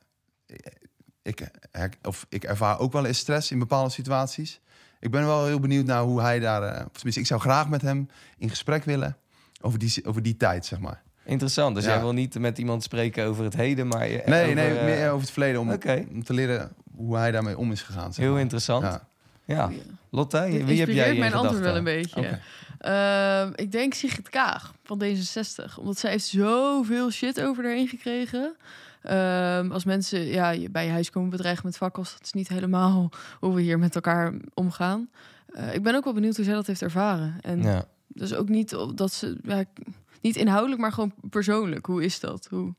[1.24, 4.60] ik, her- of ik ervaar ook wel eens stress in bepaalde situaties.
[5.00, 6.64] Ik ben wel heel benieuwd naar hoe hij daar...
[6.64, 9.18] eh, of tenminste, ik zou graag met hem in gesprek willen
[9.62, 11.02] over die, over die tijd, zeg maar.
[11.26, 11.76] Interessant.
[11.76, 11.90] Dus Ja.
[11.92, 14.08] jij wil niet met iemand spreken over het heden, maar...
[14.10, 15.62] je- Nee, over, nee, eh, meer over het verleden.
[15.62, 16.06] Om, Oké.
[16.12, 18.14] om te leren hoe hij daarmee om is gegaan.
[18.14, 18.42] zeg Heel maar.
[18.42, 18.84] interessant.
[18.84, 19.02] Ja.
[19.46, 19.72] Ja.
[20.10, 21.84] Lotte, Dit wie heb jij inspireert in mijn antwoord gedachten?
[21.84, 22.40] wel een beetje.
[22.80, 25.78] Ehm, ik denk Sigrid Kaag van D66.
[25.80, 28.56] Omdat zij heeft zoveel shit over daarheen gekregen.
[29.04, 32.12] Ehm, als mensen ja, bij je huis komen bedreigen met fakkels...
[32.14, 35.10] dat is niet helemaal hoe we hier met elkaar omgaan.
[35.54, 37.36] Eh, ik ben ook wel benieuwd hoe zij dat heeft ervaren.
[37.42, 37.86] En Ja.
[38.08, 39.38] dus ook niet op- dat ze...
[39.44, 39.64] Ja,
[40.22, 41.86] niet inhoudelijk, maar gewoon persoonlijk.
[41.86, 42.48] Hoe is dat?
[42.50, 42.74] Hoe...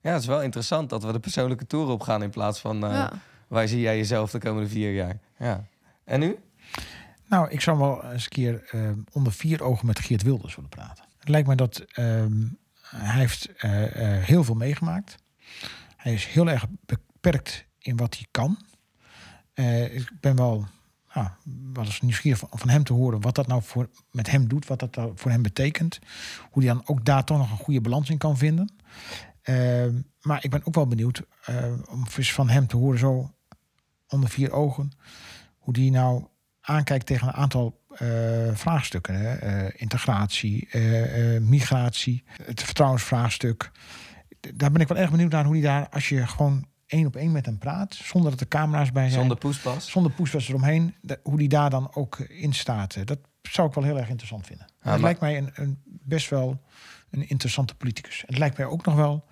[0.00, 2.22] Ja, het is wel interessant dat we de persoonlijke tour opgaan...
[2.22, 3.12] in plaats van eh, Ja.
[3.48, 5.18] waar zie jij jezelf de komende vier jaar.
[5.38, 5.64] Ja.
[6.04, 6.36] En nu?
[7.26, 10.70] Nou, ik zou wel eens een keer eh, onder vier ogen met Geert Wilders willen
[10.70, 11.04] praten.
[11.18, 12.32] Het lijkt me dat ehm,
[12.80, 15.16] hij heeft eh, eh, heel veel meegemaakt.
[16.00, 18.58] Hij is heel erg beperkt in wat hij kan.
[19.54, 20.66] Eh, ik ben wel,
[21.14, 21.28] nou,
[21.72, 24.96] wel nieuwsgierig van, hem te horen wat dat nou voor, met hem doet, wat dat
[24.96, 25.98] nou voor hem betekent.
[26.50, 28.72] Hoe hij dan ook daar toch nog een goede balans in kan vinden.
[29.42, 33.34] Ehm, maar ik ben ook wel benieuwd eh, om eens van hem te horen, zo
[34.08, 34.90] onder vier ogen,
[35.58, 36.26] hoe die nou
[36.60, 39.14] aankijkt tegen een aantal eh, vraagstukken.
[39.14, 39.68] Hè?
[39.72, 40.68] Integratie,
[41.40, 43.70] migratie, het vertrouwensvraagstuk.
[44.54, 47.16] Daar ben ik wel erg benieuwd naar hoe die daar, als je gewoon één op
[47.16, 49.18] één met hem praat, zonder dat er camera's bij zijn.
[49.20, 49.90] Zonder poespas?
[49.90, 52.94] Zonder poespas eromheen, de- hoe die daar dan ook in staat.
[52.96, 54.66] Eh, Dat zou ik wel heel erg interessant vinden.
[54.82, 56.60] Ja, het lijkt mij een, een, best wel
[57.10, 58.22] een interessante politicus.
[58.26, 59.24] Het lijkt mij ook nog wel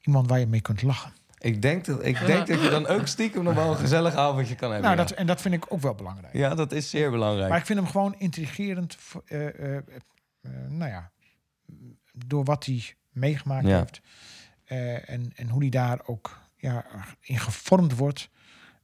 [0.00, 1.12] iemand waar je mee kunt lachen.
[1.38, 4.54] Ik denk dat, ik denk dat je dan ook stiekem nog wel een gezellig avondje
[4.54, 4.88] kan hebben.
[4.90, 5.06] Nou, ja.
[5.08, 6.34] dat, en dat vind ik ook wel belangrijk.
[6.34, 7.48] ja, dat is zeer belangrijk.
[7.48, 8.96] Maar ik vind hem gewoon intrigerend.
[9.26, 9.82] eh, eh, eh,
[10.68, 11.10] nou ja,
[12.12, 13.78] door wat hij meegemaakt Ja.
[13.78, 14.00] heeft.
[14.64, 16.84] Eh, en, en hoe hij daar ook ja,
[17.20, 18.28] in gevormd wordt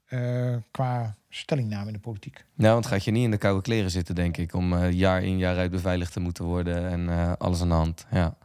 [0.06, 2.44] eh, qua stellingname in de politiek.
[2.54, 5.22] Nou, want gaat je niet in de koude kleren zitten, denk ik, om eh, jaar
[5.22, 8.06] in jaar uit beveiligd te moeten worden en eh, alles aan de hand.
[8.10, 8.36] Ja.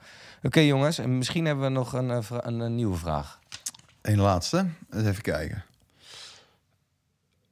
[0.44, 3.40] Oké, jongens, en misschien hebben we nog een, een, een nieuwe vraag.
[4.02, 4.66] Eén laatste.
[4.90, 5.64] Eens even kijken.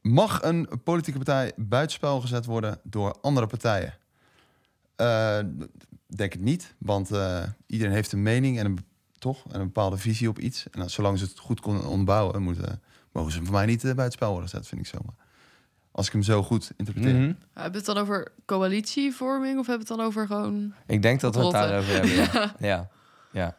[0.02, 3.98] Mag een politieke partij buitenspel gezet worden door andere partijen?
[4.96, 5.40] Eh,
[6.08, 8.86] denk het niet, want eh, iedereen heeft een mening en een,
[9.24, 10.70] toch, en een bepaalde visie op iets.
[10.72, 13.94] En als- zolang ze het goed kunnen onderbouwen, moeten, mogen ze voor mij niet uh,
[13.94, 15.16] buitenspel worden gezet, vind ik zomaar.
[15.92, 17.14] Als ik hem zo goed interpreteer.
[17.14, 17.34] Mhm.
[17.54, 20.74] Hebben we het dan over coalitievorming of hebben we het dan over gewoon...
[20.88, 22.12] Ik denk dat we het daarover hebben.
[22.12, 22.54] Ja.
[22.70, 22.90] ja.
[23.32, 23.56] ja.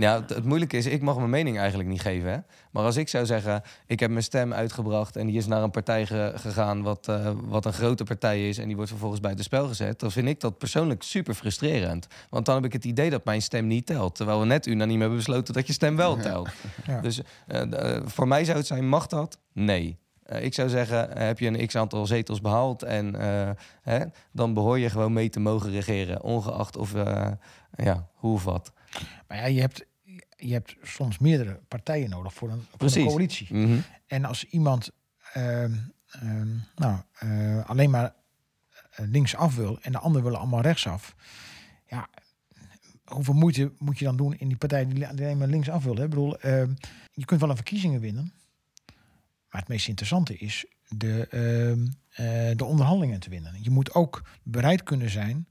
[0.00, 2.30] Ja, het, het moeilijke is, ik mag mijn mening eigenlijk niet geven.
[2.30, 2.38] Hè?
[2.70, 5.16] Maar als ik zou zeggen, ik heb mijn stem uitgebracht...
[5.16, 8.58] en die is naar een partij ge- gegaan wat, eh, wat een grote partij is...
[8.58, 10.00] en die wordt vervolgens buiten spel gezet...
[10.00, 12.06] dan vind ik dat persoonlijk super frustrerend.
[12.30, 14.14] Want dan heb ik het idee dat mijn stem niet telt.
[14.14, 16.48] Terwijl we net unaniem hebben besloten dat je stem wel telt.
[16.86, 17.00] Ja.
[17.00, 19.38] Dus eh, eh, voor mij zou het zijn, mag dat?
[19.52, 19.98] Nee.
[20.40, 22.82] Ik zou zeggen, heb je een x-aantal zetels behaald...
[22.82, 23.14] en
[23.82, 26.22] hè, dan behoor je gewoon mee te mogen regeren...
[26.22, 26.92] ongeacht of,
[27.76, 28.72] ja, hoe of wat.
[29.28, 29.84] Maar ja, je hebt,
[30.40, 33.54] je hebt soms meerdere partijen nodig voor een, voor een coalitie.
[33.54, 33.78] Mhm.
[34.06, 34.90] En als iemand
[35.32, 35.74] ehm,
[36.10, 38.14] ehm, nou, eh, alleen maar
[38.90, 41.14] eh, linksaf wil en de anderen willen allemaal rechtsaf.
[41.86, 42.08] Ja,
[43.04, 45.96] hoeveel moeite moet je dan doen in die partij die alleen maar linksaf wil?
[45.96, 46.04] Hè?
[46.04, 46.72] Ik bedoel, ehm,
[47.12, 48.32] je kunt wel een verkiezingen winnen.
[49.50, 51.26] Maar het meest interessante is de,
[52.10, 53.62] eh, de onderhandelingen te winnen.
[53.62, 55.48] Je moet ook bereid kunnen zijn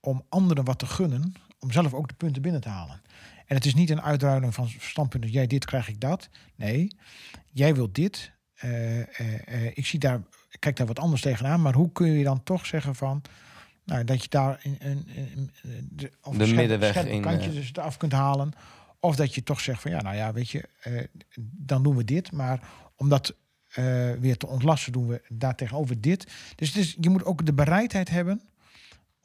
[0.00, 3.02] om anderen wat te gunnen, om zelf ook de punten binnen te halen.
[3.46, 6.28] En het is niet een uitruiling van standpunten, jij dit, krijg ik dat.
[6.56, 6.96] Nee,
[7.52, 8.32] jij wilt dit.
[8.54, 9.08] eh, eh,
[9.46, 10.20] eh, ik zie daar,
[10.50, 13.22] ik kijk daar wat anders tegenaan, maar hoe kun je dan toch zeggen van,
[13.84, 17.52] nou, dat je daar een, een, een- een- de, of De een middenweg in, kantje
[17.52, 18.52] dus eraf kunt halen.
[19.00, 20.68] Of dat je toch zegt van ja, nou ja, weet je,
[21.56, 22.32] dan doen we dit.
[22.32, 23.34] Maar om dat
[24.20, 26.26] weer te ontlasten, doen we daartegenover dit.
[26.54, 28.40] Dus het is, je moet ook de bereidheid hebben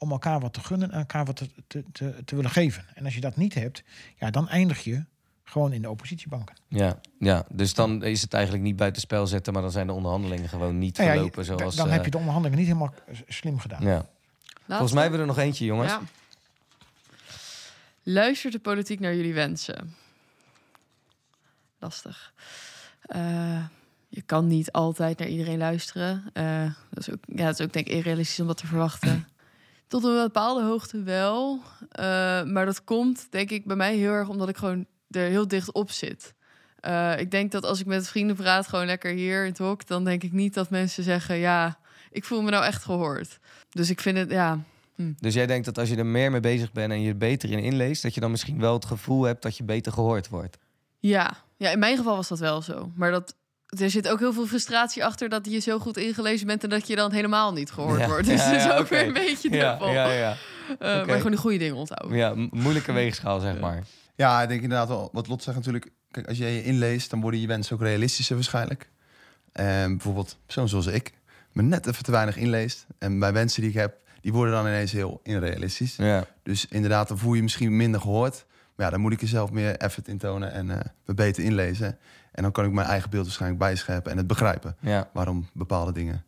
[0.00, 2.84] om elkaar wat te gunnen en elkaar wat te, te, te, te willen geven.
[2.94, 3.82] En als je dat niet hebt,
[4.18, 5.04] ja, dan eindig je
[5.44, 6.56] gewoon in de oppositiebanken.
[6.68, 10.48] Ja, ja, dus dan is het eigenlijk niet buitenspel zetten, maar dan zijn de onderhandelingen
[10.48, 11.76] gewoon niet Nou ja, je- verlopen zoals...
[11.76, 12.94] dan eh, heb je de onderhandelingen niet helemaal
[13.28, 13.82] slim gedaan.
[13.82, 14.08] Ja.
[14.66, 15.92] Volgens mij hebben we er nog eentje, jongens.
[15.92, 16.00] Ja.
[18.02, 19.94] Luistert de politiek naar jullie wensen?
[21.78, 22.32] Lastig.
[23.02, 23.64] Eh,
[24.08, 26.24] je kan niet altijd naar iedereen luisteren.
[26.32, 29.28] Eh, dat, is ook, ja, dat is ook denk ik irrealistisch om dat te verwachten.
[29.90, 31.60] Tot een bepaalde hoogte wel.
[31.90, 32.04] Eh,
[32.42, 35.72] maar dat komt denk ik bij mij heel erg omdat ik gewoon er heel dicht
[35.72, 36.34] op zit.
[36.80, 39.86] Eh, ik denk dat als ik met vrienden praat, gewoon lekker hier in het hok,
[39.86, 41.78] dan denk ik niet dat mensen zeggen: Ja,
[42.10, 43.38] ik voel me nou echt gehoord.
[43.70, 44.58] Dus ik vind het, ja.
[44.94, 45.12] hm.
[45.18, 47.50] Dus jij denkt dat als je er meer mee bezig bent en je er beter
[47.50, 50.58] in inleest, dat je dan misschien wel het gevoel hebt dat je beter gehoord wordt.
[50.98, 51.36] Ja.
[51.56, 52.92] ja, in mijn geval was dat wel zo.
[52.94, 53.34] Maar dat,
[53.78, 56.86] er zit ook heel veel frustratie achter dat je zo goed ingelezen bent en dat
[56.86, 58.26] je dan helemaal niet gehoord Ja, wordt.
[58.26, 59.90] Dus ja, dat is ook weer een beetje dubbel.
[59.90, 60.36] ja, ja.
[60.78, 61.06] Eh.
[61.06, 62.18] Maar gewoon de goede dingen onthouden.
[62.18, 63.82] Ja, moeilijke weegschaal, zeg maar.
[64.14, 65.90] Ja, ik denk inderdaad wel, wat Lot zegt natuurlijk.
[66.10, 68.88] Kijk, als jij je inleest, dan worden je wensen ook realistischer waarschijnlijk.
[69.52, 71.12] En bijvoorbeeld, persoon zoals ik,
[71.52, 72.86] me net even te weinig inleest.
[72.98, 75.96] En mijn wensen die ik heb, die worden dan ineens heel onrealistisch.
[75.96, 76.26] Ja.
[76.42, 78.44] Dus inderdaad, dan voel je je misschien minder gehoord.
[78.76, 81.44] Maar ja, dan moet ik er zelf meer effort in tonen en eh, me beter
[81.44, 81.98] inlezen.
[82.32, 84.76] En dan kan ik mijn eigen beeld waarschijnlijk bijscherpen en het begrijpen.
[84.80, 85.08] Ja.
[85.12, 86.24] Waarom bepaalde dingen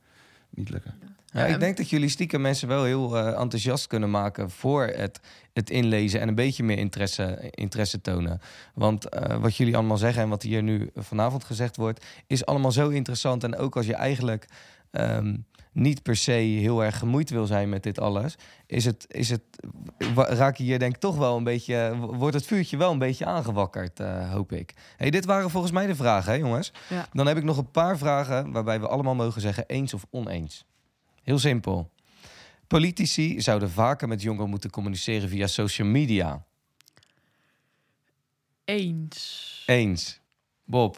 [0.50, 0.94] niet lukken.
[1.32, 5.20] Ja, ik denk dat jullie stiekem mensen wel heel eh, enthousiast kunnen maken voor het,
[5.52, 8.40] het inlezen en een beetje meer interesse, interesse tonen.
[8.74, 12.72] Want eh, wat jullie allemaal zeggen en wat hier nu vanavond gezegd wordt, is allemaal
[12.72, 13.44] zo interessant.
[13.44, 14.46] En ook als je eigenlijk
[14.90, 15.36] ehm,
[15.72, 19.42] niet per se heel erg gemoeid wil zijn met dit alles, is het, is het,
[20.14, 23.26] raak je hier denk ik toch wel een beetje, wordt het vuurtje wel een beetje
[23.26, 24.74] aangewakkerd, eh, hoop ik.
[24.96, 26.72] Hey, dit waren volgens mij de vragen, hè, jongens.
[26.88, 27.06] Ja.
[27.12, 30.64] Dan heb ik nog een paar vragen waarbij we allemaal mogen zeggen eens of oneens.
[31.22, 31.90] Heel simpel.
[32.66, 36.44] Politici zouden vaker met jongeren moeten communiceren via social media.
[38.64, 39.62] Eens.
[39.66, 40.20] Eens.
[40.64, 40.96] Bob.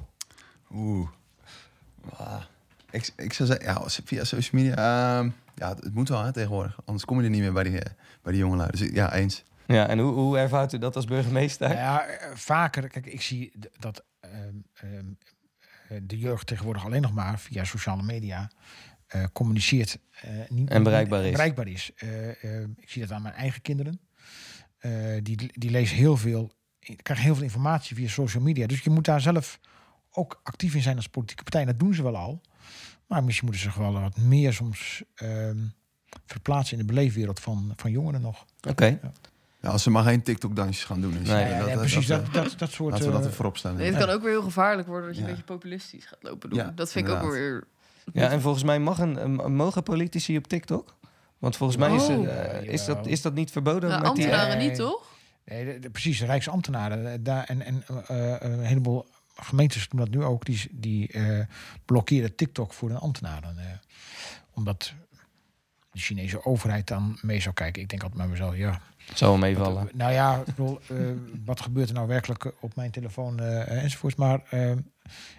[0.70, 1.09] Oeh.
[2.16, 2.43] Ah.
[2.95, 4.74] Ik, ik zou zeggen, ja, via social media.
[5.18, 6.78] ehm, ja, het, moet wel hè, tegenwoordig.
[6.84, 7.92] Anders kom je er niet meer bij die, eh,
[8.22, 8.70] bij die jongelui.
[8.70, 9.45] Dus ja, eens.
[9.66, 11.68] Ja, en hoe, hoe ervaart u dat als burgemeester?
[11.68, 12.88] Nou ja, eh, vaker.
[12.88, 14.32] Kijk, ik zie dat ehm,
[14.74, 15.05] ehm,
[15.88, 18.51] eh, de jeugd tegenwoordig alleen nog maar via sociale media
[19.07, 19.99] eh, communiceert.
[20.20, 21.34] eh, niet, En bereikbaar niet- is.
[21.36, 21.90] Bereikbaar is.
[21.97, 24.01] Eh, ehm, ik zie dat aan mijn eigen kinderen.
[24.78, 24.90] Eh,
[25.22, 26.53] die, die lezen heel veel,
[27.03, 28.66] krijgen heel veel informatie via social media.
[28.66, 29.59] Dus je moet daar zelf
[30.11, 31.61] ook actief in zijn als politieke partij.
[31.61, 32.40] En dat doen ze wel al.
[33.07, 35.57] Maar misschien moeten ze zich wel wat meer soms ehm,
[36.27, 38.45] verplaatsen in de beleefwereld van, van jongeren nog.
[38.69, 38.99] Oké.
[39.61, 41.19] Ja, als ze maar geen TikTok-dansjes gaan doen.
[41.19, 43.57] Dus Nee, ja, ja, precies, dat- dat- dat soort, Laten we dat eh, er voorop
[43.57, 43.77] staan.
[43.77, 45.29] Nee, het kan ook weer heel gevaarlijk worden dat je Ja.
[45.29, 46.59] een beetje populistisch gaat lopen doen.
[46.59, 47.65] Ja, dat vind ik ook wel weer...
[48.13, 50.95] Ja, en volgens mij mag een, mogen politici op TikTok?
[51.39, 53.89] Want volgens mij is, eh, is, dat, is dat niet verboden?
[53.91, 55.03] Nou, met die, ambtenaren niet, toch?
[55.45, 57.13] Nee, de, de- precies, de Rijksambtenaren.
[57.13, 60.45] eh, Daar, en en eh, eh, een heleboel gemeentes doen dat nu ook.
[60.45, 61.47] Die, die eh,
[61.85, 63.59] blokkeren TikTok voor de ambtenaren.
[63.59, 63.64] eh,
[64.53, 64.95] omdat
[65.93, 67.82] de Chinese overheid dan mee zou kijken.
[67.82, 68.80] Ik denk altijd bij mezelf, ja.
[69.18, 69.89] Wel meevallen.
[69.93, 70.97] Nou ja, bedoel, eh,
[71.45, 74.16] wat gebeurt er nou werkelijk op mijn telefoon eh, enzovoorts.
[74.16, 74.72] Maar eh,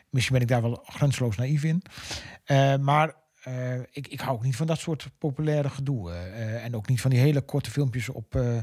[0.09, 1.81] misschien ben ik daar wel grenzeloos naïef in.
[2.43, 6.11] Eh, maar eh, ik, ik hou ook niet van dat soort populaire gedoe.
[6.11, 8.57] eh, eh, en ook niet van die hele korte filmpjes op, eh,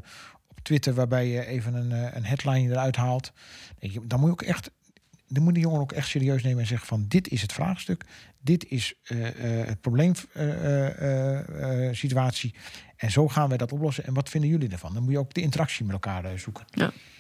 [0.47, 0.95] op Twitter...
[0.95, 3.33] waarbij je even een, eh, een headline eruit haalt.
[4.03, 4.71] Dan moet je ook echt...
[5.35, 7.05] Dan moet de jongen ook echt serieus nemen en zeggen van...
[7.09, 8.05] dit is het vraagstuk,
[8.41, 9.29] dit is eh,
[9.61, 12.55] eh, het probleemsituatie...
[12.97, 14.05] en zo gaan wij dat oplossen.
[14.05, 14.95] En wat vinden jullie ervan?
[14.95, 16.65] Dan moet je ook de interactie met elkaar eh, zoeken.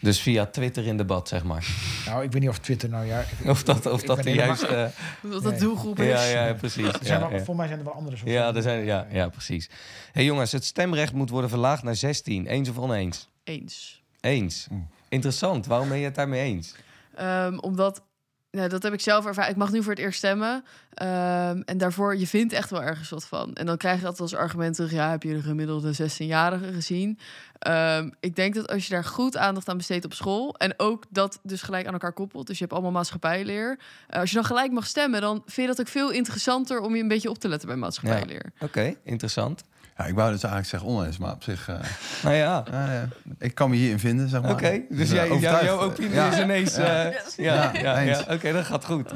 [0.00, 1.66] Dus via Twitter in debat, zeg maar.
[2.06, 3.20] Nou, ik weet niet of Twitter nou ja...
[3.20, 4.90] ik- Of dat, of ik dat de juiste...
[5.30, 6.06] Dat dat doelgroep is.
[6.06, 6.90] Ja, ja, precies.
[7.02, 7.44] Zijn Ja, wel- ja.
[7.44, 8.34] Voor mij zijn er wel andere soorten.
[8.34, 9.70] Ja, er zijn, ja, ja, precies.
[10.12, 12.46] hey, jongens, het stemrecht moet worden verlaagd naar 16.
[12.46, 13.28] Eens of oneens?
[13.44, 14.02] Eens.
[14.20, 14.66] Eens.
[15.08, 15.66] Interessant.
[15.66, 16.74] Waarom ben je het daarmee eens?
[17.14, 18.02] Ehm, omdat
[18.50, 19.50] Nou, dat heb ik zelf ervaren.
[19.50, 20.64] Ik mag nu voor het eerst stemmen.
[20.94, 23.54] Ehm, en daarvoor, je vindt echt wel ergens wat van.
[23.54, 24.92] En dan krijg je dat als argument terug.
[24.92, 27.18] Ja, heb je de gemiddelde 16-jarige gezien?
[27.58, 30.54] Ehm, ik denk dat als je daar goed aandacht aan besteedt op school...
[30.54, 32.46] en ook dat dus gelijk aan elkaar koppelt...
[32.46, 33.78] dus je hebt allemaal maatschappijleer...
[34.08, 35.20] eh, als je dan gelijk mag stemmen...
[35.20, 36.80] dan vind je dat ook veel interessanter...
[36.80, 38.52] om je een beetje op te letten bij maatschappijleer.
[38.60, 39.62] Oké, interessant.
[39.96, 41.68] Ja, ik wou dus eigenlijk zeggen oneens, maar op zich...
[41.68, 41.80] eh,
[42.22, 42.64] Nou ja.
[42.70, 44.50] ja, ik kan me hierin vinden, zeg maar.
[44.50, 46.32] Oké, dus eh, jij, jou, jouw opinie Ja.
[46.32, 46.76] is ineens...
[46.76, 49.12] eh, ja, ja, ja, oké, dat gaat goed.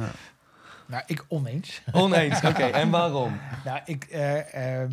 [0.87, 1.83] Nou, ik oneens.
[1.93, 2.63] Oneens, oké.
[2.83, 3.39] En waarom?
[3.65, 4.91] Nou, ik, eh, ehm,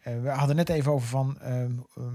[0.00, 1.52] eh, we hadden net even over van ehm,
[1.96, 2.06] ehm,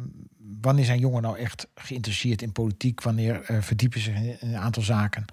[0.61, 3.01] wanneer zijn jongeren nou echt geïnteresseerd in politiek?
[3.01, 5.25] Wanneer eh, verdiepen ze zich in een aantal zaken?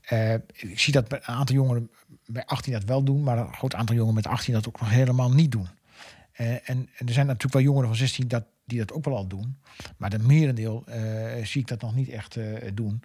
[0.00, 1.90] Eh, ik zie dat bij een aantal jongeren
[2.26, 4.90] bij 18 dat wel doen, maar een groot aantal jongeren met 18 dat ook nog
[4.90, 5.68] helemaal niet doen.
[6.34, 9.26] Eh, en, er zijn natuurlijk wel jongeren van 16 dat, die dat ook wel al
[9.26, 9.58] doen.
[9.96, 13.02] Maar de merendeel eh, zie ik dat nog niet echt eh, doen.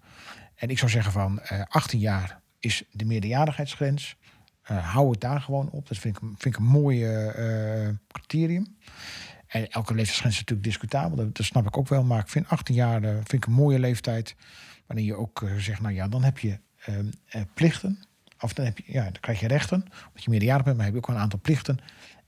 [0.55, 4.17] En ik zou zeggen van eh 18 jaar is de meerderjarigheidsgrens.
[4.61, 5.87] Hou het daar gewoon op.
[5.87, 7.05] Dat vind ik, vind ik een mooi
[8.07, 8.77] criterium.
[9.47, 11.31] En elke leeftijdsgrens is natuurlijk discutabel.
[11.31, 12.03] Dat, snap ik ook wel.
[12.03, 14.35] Maar ik vind 18 jaar vind ik een mooie leeftijd.
[14.85, 17.99] Wanneer je ook zegt, nou ja, dan heb je ehm, eh, plichten.
[18.39, 19.81] Of dan, heb je, ja, dan krijg je rechten.
[20.07, 21.77] Omdat je meerderjarig bent, maar heb je ook wel een aantal plichten.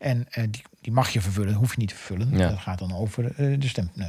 [0.01, 2.37] En eh, die, die mag je vervullen, hoef je niet te vervullen.
[2.37, 2.49] Ja.
[2.49, 3.89] Dat gaat dan over eh, de stem.
[3.95, 4.07] eh,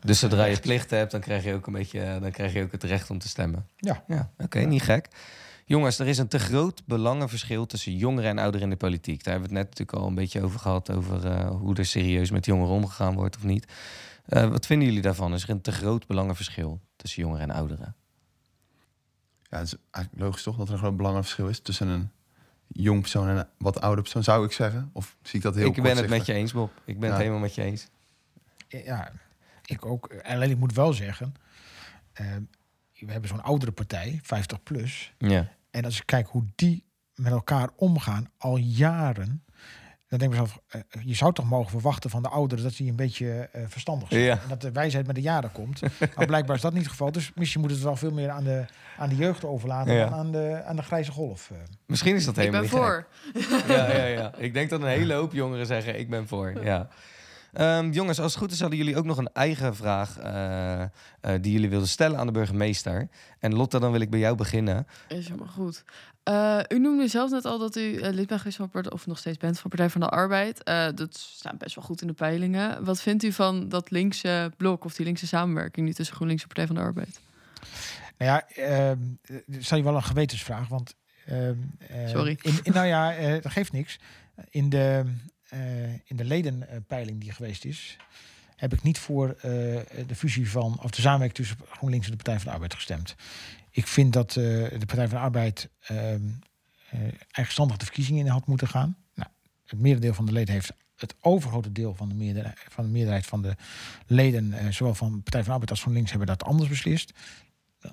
[0.00, 2.72] Dus zodra je plichten hebt, dan krijg je ook een beetje, dan krijg je ook
[2.72, 3.66] het recht om te stemmen.
[3.76, 4.04] Ja.
[4.06, 5.08] Ja, oké, niet gek.
[5.64, 9.24] Jongens, er is een te groot belangenverschil tussen jongeren en ouderen in de politiek.
[9.24, 11.86] Daar hebben we het net natuurlijk al een beetje over gehad, over eh, hoe er
[11.86, 13.72] serieus met jongeren omgegaan wordt of niet.
[14.26, 15.34] Eh, wat vinden jullie daarvan?
[15.34, 17.94] Is er een te groot belangenverschil tussen jongeren en ouderen?
[19.50, 22.10] Ja, het is eigenlijk logisch toch dat er een groot belangenverschil is tussen een
[22.68, 24.90] jong persoon en een wat ouder persoon, zou ik zeggen.
[24.92, 26.72] Of zie ik dat heel ik ben het met je eens, Bob.
[26.84, 27.88] Ik ben het helemaal met je eens.
[28.68, 29.12] Ja,
[29.64, 30.14] ik ook.
[30.22, 31.34] Alleen ik moet wel zeggen,
[32.12, 32.26] eh,
[32.98, 35.14] we hebben zo'n oudere partij, 50 plus.
[35.18, 35.48] Ja.
[35.70, 39.44] En als ik kijk hoe die met elkaar omgaan al jaren,
[40.08, 42.90] dan denk ik mezelf, eh, je zou toch mogen verwachten van de ouderen dat die
[42.90, 44.22] een beetje eh, verstandig zijn.
[44.22, 44.32] Ja.
[44.42, 45.80] En dat de wijsheid met de jaren komt.
[46.16, 47.12] Maar blijkbaar is dat niet het geval.
[47.12, 48.64] Dus misschien moet het wel veel meer aan de,
[48.98, 50.04] aan de jeugd overlaten Ja.
[50.08, 51.50] dan aan de, aan de grijze golf.
[51.50, 51.56] eh.
[51.86, 53.06] Misschien is dat Ik helemaal ben niet voor.
[53.42, 53.66] gek.
[53.76, 54.34] Ja, ja, ja.
[54.36, 56.64] Ik denk dat een hele hoop jongeren zeggen, ik ben voor.
[56.64, 56.88] Ja.
[57.52, 60.88] Ehm, jongens, als het goed is hadden jullie ook nog een eigen vraag eh, eh,
[61.40, 63.08] die jullie wilden stellen aan de burgemeester.
[63.38, 64.86] En Lotte, dan wil ik bij jou beginnen.
[65.08, 65.84] Is helemaal goed.
[66.28, 69.06] Eh, u noemde zelf net al dat u eh, lid bent geweest van Partij, of
[69.06, 70.62] nog steeds bent van Partij van de Arbeid.
[70.62, 72.84] Eh, dat staat best wel goed in de peilingen.
[72.84, 76.48] Wat vindt u van dat linkse blok of die linkse samenwerking nu tussen GroenLinks en
[76.48, 77.20] Partij van de Arbeid?
[78.18, 80.94] Nou ja, ehm, eh, stel je wel een gewetensvraag, want...
[81.26, 82.38] ehm, eh, Sorry.
[82.42, 83.98] In, in- nou ja, dat geeft niks.
[84.50, 85.04] In de,
[86.04, 87.96] in de ledenpeiling die geweest is,
[88.56, 89.36] heb ik niet voor
[90.06, 93.14] de fusie van, of de samenwerking tussen GroenLinks en de Partij van de Arbeid gestemd.
[93.78, 96.20] Ik vind dat eh, de Partij van de Arbeid ehm
[96.90, 97.00] eh,
[97.30, 98.96] eigenstandig de verkiezingen in had moeten gaan.
[99.14, 99.30] Nou,
[99.64, 103.26] het merendeel van de leden heeft het overgrote deel van de meerderheid van de, meerderheid
[103.26, 103.56] van de
[104.06, 107.12] leden, eh, zowel van de Partij van de Arbeid als GroenLinks, hebben dat anders beslist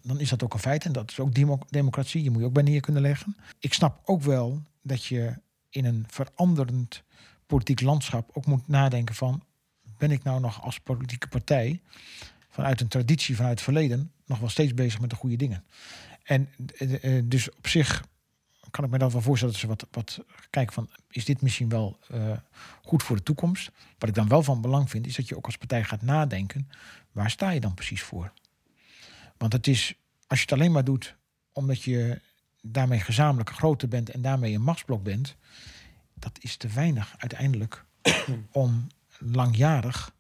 [0.02, 0.86] dan is dat ook een feit.
[0.86, 2.24] En dat is ook demo- democratie.
[2.24, 3.38] Je moet je ook bij neer kunnen leggen.
[3.60, 5.34] Ik snap ook wel dat je
[5.70, 7.04] in een veranderend
[7.46, 9.44] politiek landschap ook moet nadenken van...
[9.98, 11.82] ben ik nou nog als politieke partij
[12.56, 14.12] vanuit een traditie, vanuit het verleden...
[14.26, 15.64] nog wel steeds bezig met de goede dingen.
[16.24, 18.04] En eh, eh, dus op zich
[18.72, 20.90] kan ik me dan wel voorstellen dat ze wat, wat kijken van...
[21.10, 22.38] is dit misschien wel eh,
[22.84, 23.72] goed voor de toekomst?
[23.98, 26.70] Wat ik dan wel van belang vind, is dat je ook als partij gaat nadenken...
[27.12, 28.32] waar sta je dan precies voor?
[29.38, 29.94] Want het is,
[30.28, 31.16] als je het alleen maar doet
[31.54, 32.22] omdat je
[32.62, 35.36] daarmee gezamenlijk groter bent en daarmee een machtsblok bent,
[36.14, 37.86] dat is te weinig uiteindelijk
[38.52, 38.88] om
[39.20, 40.14] langjarig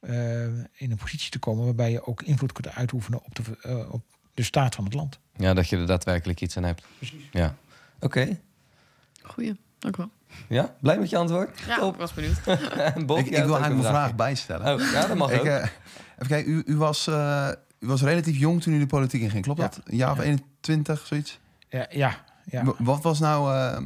[0.00, 3.92] eh, in een positie te komen waarbij je ook invloed kunt uitoefenen op de, eh,
[3.92, 4.02] op
[4.34, 5.18] de staat van het land.
[5.36, 6.82] Ja, dat je er daadwerkelijk iets aan hebt.
[6.98, 7.28] Precies.
[7.30, 7.54] Ja.
[8.00, 8.38] Oké.
[9.22, 10.10] Goeie, dank u wel.
[10.48, 11.60] Ja, blij met je antwoord?
[11.66, 12.40] Ja, ik was benieuwd.
[13.06, 14.74] Bob, ik, wil eigenlijk een mijn vraag bijstellen.
[14.74, 15.46] Oh, ja, dat mag ik, ook.
[15.46, 15.54] eh,
[16.14, 17.48] even kijken, u, u, was, eh,
[17.80, 19.68] u was relatief jong toen u de politiek inging, klopt Ja.
[19.68, 19.80] dat?
[19.84, 21.38] Een jaar of 21, zoiets?
[21.68, 22.74] Ja, ja, ja.
[22.78, 23.82] Wat was nou, eh,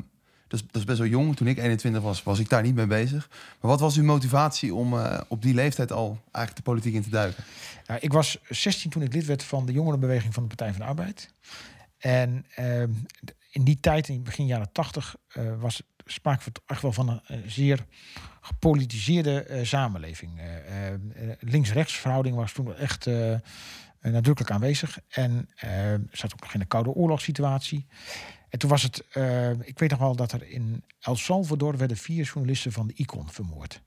[0.61, 3.29] dat, is, best wel jong, toen ik 21 was, was ik daar niet mee bezig.
[3.61, 7.03] Maar wat was uw motivatie om eh, op die leeftijd al eigenlijk de politiek in
[7.03, 7.45] te duiken?
[7.87, 10.81] Nou, ik was 16 toen ik lid werd van de jongerenbeweging van de Partij van
[10.81, 11.35] de Arbeid.
[11.99, 12.91] En ehm,
[13.51, 17.39] in die tijd, in begin jaren 80, eh, was sprake echt wel van een eh,
[17.47, 17.87] zeer
[18.45, 20.39] gepolitiseerde samenleving.
[20.39, 21.01] Eh, eh,
[21.41, 23.07] Links-rechts verhouding was toen echt
[24.11, 24.99] nadrukkelijk aanwezig.
[25.09, 25.71] En eh,
[26.11, 27.87] zat ook nog in een koude oorlogssituatie.
[28.55, 31.97] En toen was het, eh, ik weet nog wel dat er in El Salvador werden
[31.97, 33.83] vier journalisten van de Icon vermoord.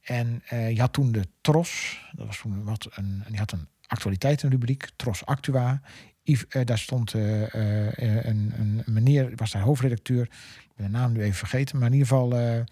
[0.00, 3.52] En eh, je had toen de Tros, dat was toen wat een, en die had
[3.52, 5.80] een actualiteitenrubriek, Tros Actua.
[6.22, 10.22] Eh, daar stond een, een meneer, was daar hoofdredacteur.
[10.22, 12.64] Ik ben de naam nu even vergeten, maar in ieder geval.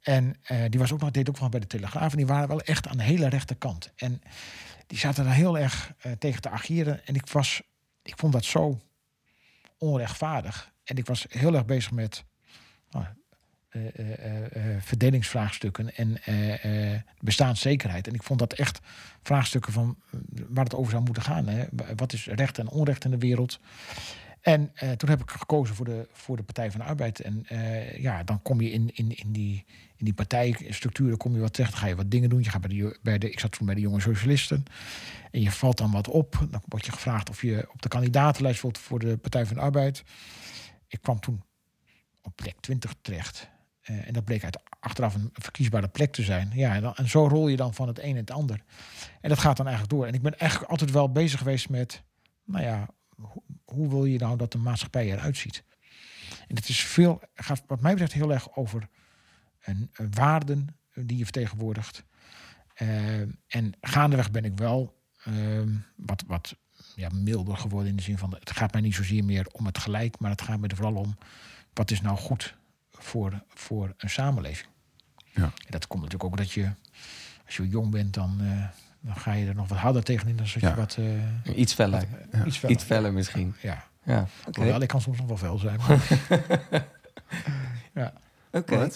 [0.00, 0.36] en
[0.68, 2.10] die was ook nog, deed ook nog bij de Telegraaf.
[2.10, 3.92] En die waren wel echt aan de hele rechterkant.
[3.96, 4.22] En
[4.86, 7.06] die zaten er heel erg tegen te ageren.
[7.06, 7.62] En ik, was,
[8.02, 8.80] ik vond dat zo
[9.82, 10.72] onrechtvaardig.
[10.84, 12.24] En ik was heel erg bezig met
[12.90, 13.04] nou,
[13.68, 16.18] eh, eh, eh, verdelingsvraagstukken en
[17.20, 18.06] bestaanszekerheid.
[18.06, 18.80] En ik vond dat echt
[19.22, 19.96] vraagstukken van
[20.48, 21.46] waar het over zou moeten gaan.
[21.46, 21.64] Hè.
[21.96, 23.60] Wat is recht en onrecht in de wereld?
[24.42, 27.20] En eh, toen heb ik gekozen voor de, voor de Partij van de Arbeid.
[27.20, 29.64] En eh, ja, dan kom je in, in, in, die,
[29.96, 31.72] in die partijstructuren kom je wat terecht.
[31.72, 32.42] Dan ga je wat dingen doen.
[32.42, 34.64] Je gaat bij de, bij de, ik zat toen bij de jonge socialisten.
[35.30, 36.46] En je valt dan wat op.
[36.50, 39.62] Dan word je gevraagd of je op de kandidatenlijst wilt voor de Partij van de
[39.62, 40.02] Arbeid.
[40.86, 41.42] Ik kwam toen
[42.22, 43.50] op plek 20 terecht.
[43.82, 46.50] Eh, en dat bleek uit achteraf een verkiesbare plek te zijn.
[46.54, 48.64] Ja, en, dan, en zo rol je dan van het een en het ander.
[49.20, 50.06] En dat gaat dan eigenlijk door.
[50.06, 52.02] En ik ben eigenlijk altijd wel bezig geweest met,
[52.44, 52.88] nou ja,
[53.72, 55.64] hoe, wil je nou dat de maatschappij eruit ziet?
[56.48, 58.88] En het is veel, gaat wat mij betreft heel erg over
[59.60, 62.04] een, een waarden die je vertegenwoordigt.
[62.74, 66.56] Eh, en gaandeweg ben ik wel ehm, wat, wat
[66.94, 69.78] ja, milder geworden in de zin van, het gaat mij niet zozeer meer om het
[69.78, 71.16] gelijk, maar het gaat me er vooral om,
[71.72, 72.56] wat is nou goed
[72.90, 74.68] voor, voor een samenleving?
[75.34, 75.42] Ja.
[75.42, 76.70] En dat komt natuurlijk ook dat je,
[77.46, 78.68] als je jong bent, dan, eh,
[79.02, 80.96] dan ga je er nog wat harder tegenin dan je wat...
[80.98, 82.04] eh, Iets feller.
[82.10, 82.76] wat, eh, Iets feller.
[82.76, 83.54] Iets feller misschien.
[83.60, 83.84] Ja.
[84.04, 84.60] Ja, oké.
[84.60, 85.78] Hoewel, ik kan soms nog wel fel zijn.
[87.94, 88.12] ja.
[88.52, 88.88] Oké.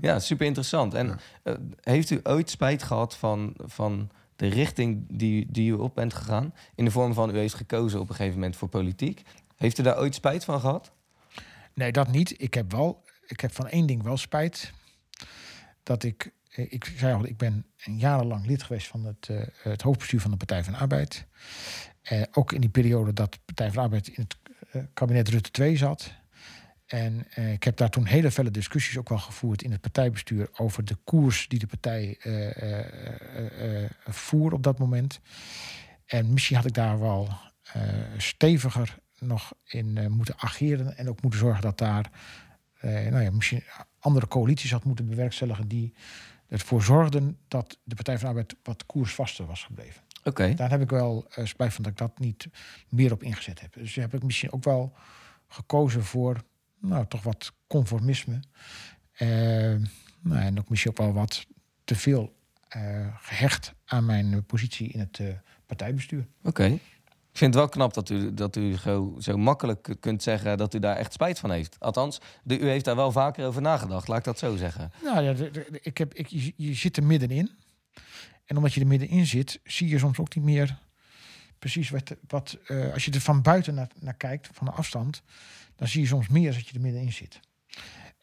[0.00, 0.18] Ja.
[0.18, 0.94] Super interessant.
[0.94, 5.94] En eh, heeft u ooit spijt gehad van, van de richting die, die u op
[5.94, 6.54] bent gegaan?
[6.74, 9.22] In de vorm van u heeft gekozen op een gegeven moment voor politiek.
[9.56, 10.92] Heeft u daar ooit spijt van gehad?
[11.74, 12.42] Nee, dat niet.
[12.42, 14.72] Ik heb wel, ik heb van één ding wel spijt.
[15.82, 20.20] Dat ik, ik zei al, ik ben jarenlang lid geweest van het, eh, het hoofdbestuur
[20.20, 21.26] van de Partij van de Arbeid.
[22.02, 24.36] Eh, ook in die periode dat de Partij van de Arbeid in het
[24.72, 26.12] eh, kabinet Rutte 2 zat.
[26.86, 30.48] En eh, ik heb daar toen hele felle discussies ook wel gevoerd in het partijbestuur
[30.52, 32.78] over de koers die de partij eh, eh,
[33.36, 35.20] eh, eh, voer op dat moment.
[36.06, 37.28] En misschien had ik daar wel
[37.72, 37.82] eh,
[38.16, 42.10] steviger nog in eh, moeten ageren en ook moeten zorgen dat daar
[42.80, 43.62] eh, nou ja, misschien
[43.98, 45.94] andere coalities had moeten bewerkstelligen die
[46.48, 50.02] ervoor zorgden dat de Partij van de Arbeid wat koersvaster was gebleven.
[50.24, 50.54] Oké.
[50.54, 52.48] Daar heb ik wel eh, spijt van dat ik dat niet
[52.88, 53.72] meer op ingezet heb.
[53.72, 54.96] Dus heb ik misschien ook wel
[55.48, 56.44] gekozen voor
[56.80, 58.40] nou, toch wat conformisme.
[59.12, 59.28] Eh,
[60.20, 61.46] nou, en ook misschien ook wel wat
[61.84, 62.36] te veel
[62.68, 65.26] eh, gehecht aan mijn positie in het eh,
[65.66, 66.26] partijbestuur.
[66.42, 66.78] Oké.
[67.34, 70.74] Ik vind het wel knap dat u, dat u zo, zo makkelijk kunt zeggen dat
[70.74, 71.76] u daar echt spijt van heeft.
[71.78, 74.92] Althans, de, u heeft daar wel vaker over nagedacht, laat ik dat zo zeggen.
[75.02, 75.34] Nou ja,
[75.80, 76.26] ik heb, ik,
[76.56, 77.50] je, zit er middenin.
[78.44, 80.78] En omdat je er middenin zit, zie je soms ook niet meer
[81.58, 82.16] precies wat.
[82.26, 85.22] wat eh, als je er van buiten naar, naar kijkt, van de afstand,
[85.76, 87.40] dan zie je soms meer als dat je er middenin zit.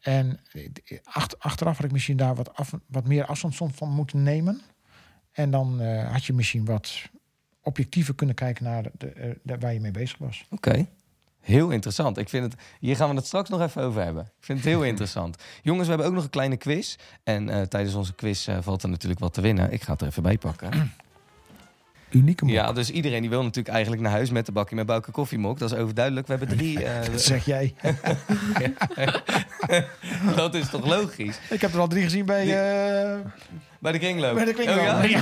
[0.00, 3.90] En eh, acht, achteraf had ik misschien daar wat, af, wat meer afstand soms van
[3.90, 4.60] moeten nemen.
[5.32, 7.10] En dan eh, had je misschien wat
[7.62, 10.44] objectiever kunnen kijken naar de, eh, de- waar je mee bezig was.
[10.50, 10.86] Oké.
[11.40, 12.18] Heel interessant.
[12.18, 14.22] Ik vind het, hier gaan we het straks nog even over hebben.
[14.22, 15.36] Ik vind het heel interessant.
[15.62, 16.96] Jongens, we hebben ook nog een kleine quiz.
[17.22, 19.72] En eh, tijdens onze quiz eh, valt er natuurlijk wat te winnen.
[19.72, 20.92] Ik ga het er even bij pakken.
[22.12, 22.54] Unieke mok.
[22.54, 25.58] Ja, dus iedereen die wil natuurlijk eigenlijk naar huis met de bakje met Bouke koffiemok.
[25.58, 26.26] Dat is overduidelijk.
[26.26, 26.78] We hebben drie...
[27.12, 27.74] Dat zeg jij.
[30.36, 31.38] dat is toch logisch?
[31.50, 32.42] Ik heb er al drie gezien bij...
[32.42, 33.18] eh,
[33.78, 34.34] Bij de kringloop.
[34.34, 34.78] Bij de kringloop.
[34.78, 35.00] Oh, ja?
[35.00, 35.16] Nee.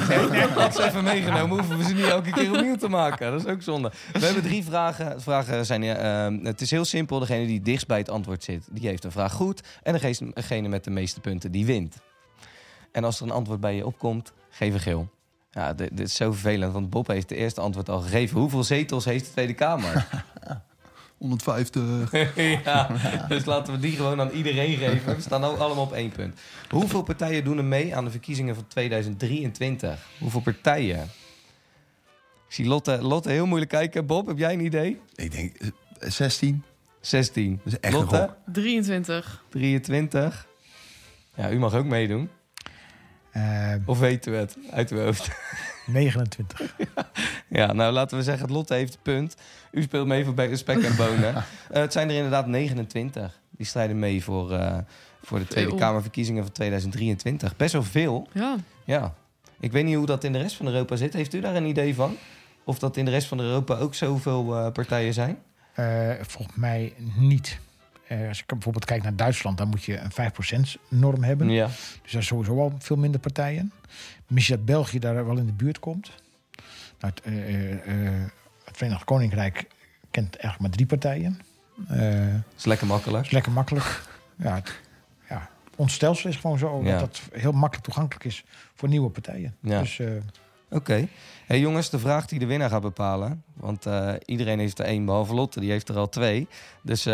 [0.47, 1.59] Had ze even meegenomen.
[1.59, 3.31] Hoeven we ze niet elke keer opnieuw te maken.
[3.31, 3.93] Dat is ook zonde.
[4.13, 5.11] We hebben drie vragen.
[5.17, 5.83] De vragen zijn...
[5.83, 7.19] eh, het is heel simpel.
[7.19, 9.63] Degene die dichtst bij het antwoord zit, die heeft een vraag goed.
[9.83, 9.93] En
[10.35, 11.97] degene met de meeste punten, die wint.
[12.93, 15.09] En als er een antwoord bij je opkomt, geef een geel.
[15.51, 18.41] Ja, dit, dit is zo vervelend, want Bob heeft de eerste antwoord al gegeven.
[18.41, 20.07] Hoeveel zetels heeft de Tweede Kamer?
[21.21, 22.13] 150.
[22.65, 22.91] ja,
[23.29, 25.17] dus laten we die gewoon aan iedereen geven.
[25.17, 26.41] We staan ook allemaal op één punt.
[26.69, 30.07] Hoeveel partijen doen er mee aan de verkiezingen van 2023?
[30.19, 31.03] Hoeveel partijen?
[32.49, 34.07] Ik zie Lotte, Lotte heel moeilijk kijken.
[34.07, 35.01] Bob, heb jij een idee?
[35.15, 35.69] Ik denk eh,
[36.11, 36.63] 16.
[37.01, 37.61] 16.
[37.65, 38.17] Dat is echt Lotte?
[38.17, 38.55] gok.
[38.55, 39.45] 23.
[39.49, 40.47] 23.
[41.35, 42.31] Ja, u mag ook meedoen.
[43.31, 45.31] Eh, Of weet u het uit uw hoofd?
[45.87, 46.61] 29.
[47.49, 49.37] Ja, nou laten we zeggen, Lotte heeft het punt.
[49.71, 51.35] U speelt mee voor spek en bonen.
[51.71, 53.41] Eh, het zijn er inderdaad 29.
[53.51, 54.79] Die strijden mee voor, eh,
[55.23, 55.75] voor de Tweede.
[55.75, 57.57] Kamerverkiezingen van 2023.
[57.57, 58.29] Best wel veel.
[58.33, 58.57] Ja.
[58.85, 59.15] Ja.
[59.61, 61.13] Ik weet niet hoe dat in de rest van Europa zit.
[61.13, 62.17] Heeft u daar een idee van?
[62.65, 65.39] Of dat in de rest van Europa ook zoveel eh, partijen zijn?
[65.75, 67.59] Eh, volgens mij niet.
[68.11, 71.51] Eh, als ik bijvoorbeeld kijk naar Duitsland, dan moet je een 5%-norm hebben.
[71.51, 71.67] Ja.
[72.03, 73.73] Dus daar sowieso al veel minder partijen.
[74.27, 76.11] Misschien dat België daar wel in de buurt komt.
[77.01, 77.95] Nou, het, eh,
[78.65, 79.67] het Verenigd Koninkrijk
[80.11, 81.41] kent eigenlijk maar drie partijen.
[82.57, 83.25] Is lekker makkelijk.
[83.25, 84.03] is lekker makkelijk.
[84.45, 84.81] ja, het,
[85.29, 86.99] ja, ons stelsel is gewoon zo Ja.
[86.99, 88.45] dat het heel makkelijk toegankelijk is
[88.75, 89.57] voor nieuwe partijen.
[89.61, 89.81] Ja.
[89.81, 90.01] Dus
[90.71, 91.09] Oké.
[91.47, 93.43] Hey jongens, de vraag die de winnaar gaat bepalen.
[93.55, 93.87] Want
[94.25, 96.49] iedereen heeft er één, behalve Lotte, die heeft er al twee.
[96.83, 97.07] Dus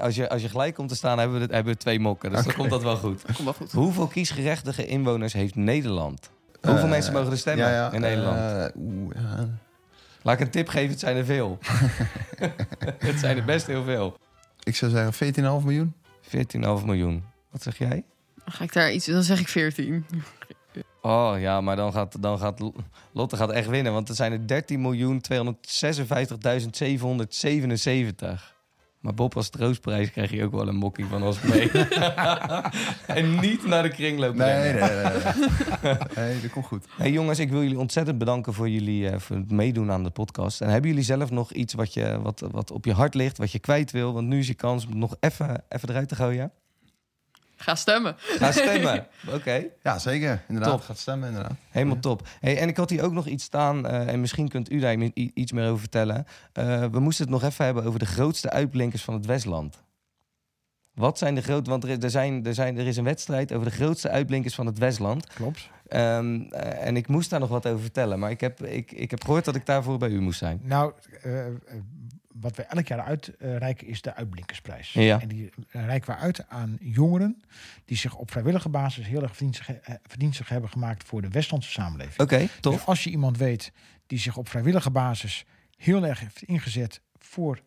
[0.00, 2.30] als, je, als je gelijk komt te staan, hebben we, het- hebben we twee mokken.
[2.32, 3.22] Dus dan komt dat wel goed.
[3.22, 3.72] Komt wel goed.
[3.72, 6.30] Hoeveel kiesgerechtige inwoners heeft Nederland?
[6.62, 8.36] Hoeveel Eh, mensen mogen er stemmen ja, ja, in Nederland?
[8.38, 9.48] eh, ja.
[10.22, 11.58] Laat ik een tip geven, het zijn er veel.
[13.08, 14.16] het zijn er best heel veel.
[14.62, 15.94] Ik zou zeggen 14,5 miljoen.
[16.22, 16.30] 14,5
[16.84, 17.24] miljoen.
[17.50, 18.04] Wat zeg jij?
[18.44, 20.06] Dan ga ik daar iets, dan zeg ik 14.
[21.02, 22.60] Oh ja, maar dan gaat, dan gaat
[23.12, 23.92] Lotte gaat echt winnen.
[23.92, 24.62] Want er zijn er
[27.06, 28.55] 13.256.777.
[29.00, 31.70] Maar Bob, als troostprijs krijg je ook wel een mokkie van ons mee.
[33.06, 35.04] en niet naar de kringloop Nee, nee, nee,
[35.82, 35.94] nee.
[36.16, 36.84] Nee, dat komt goed.
[36.96, 40.10] Hey jongens, ik wil jullie ontzettend bedanken voor jullie eh, voor het meedoen aan de
[40.10, 40.60] podcast.
[40.60, 43.52] En hebben jullie zelf nog iets wat, je, wat, wat op je hart ligt, wat
[43.52, 44.12] je kwijt wil?
[44.12, 46.52] Want nu is je kans om het nog even, even eruit te gooien.
[47.56, 48.14] Ga stemmen.
[48.18, 49.06] Ga stemmen.
[49.36, 49.64] Oké.
[49.82, 50.42] Ja, zeker.
[50.48, 50.80] Inderdaad, Top.
[50.80, 51.52] gaat stemmen inderdaad.
[51.70, 52.28] Helemaal top.
[52.40, 54.96] Hey, en ik had hier ook nog iets staan, eh, en misschien kunt u daar
[55.14, 56.26] iets meer over vertellen.
[56.52, 59.84] Eh, we moesten het nog even hebben over de grootste uitblinkers van het Westland.
[60.94, 61.66] Wat zijn de groot?
[61.66, 64.54] Want er is, er, zijn, er, zijn, er is een wedstrijd over de grootste uitblinkers
[64.54, 65.26] van het Westland.
[65.26, 65.70] Klopt.
[65.88, 69.10] Ehm, eh, en ik moest daar nog wat over vertellen, maar ik heb, ik, ik
[69.10, 70.60] heb gehoord dat ik daarvoor bij u moest zijn.
[70.62, 70.92] Nou,
[72.40, 74.92] wat we elk jaar uitreiken is de uitblinkersprijs.
[74.92, 75.20] Ja.
[75.20, 77.42] En die reiken we uit aan jongeren
[77.84, 82.20] die zich op vrijwillige basis heel erg verdienstig, eh, hebben gemaakt voor de Westlandse samenleving.
[82.20, 82.74] Oké, tof.
[82.74, 83.72] Dus als je iemand weet
[84.06, 85.44] die zich op vrijwillige basis
[85.76, 87.60] heel erg heeft ingezet voor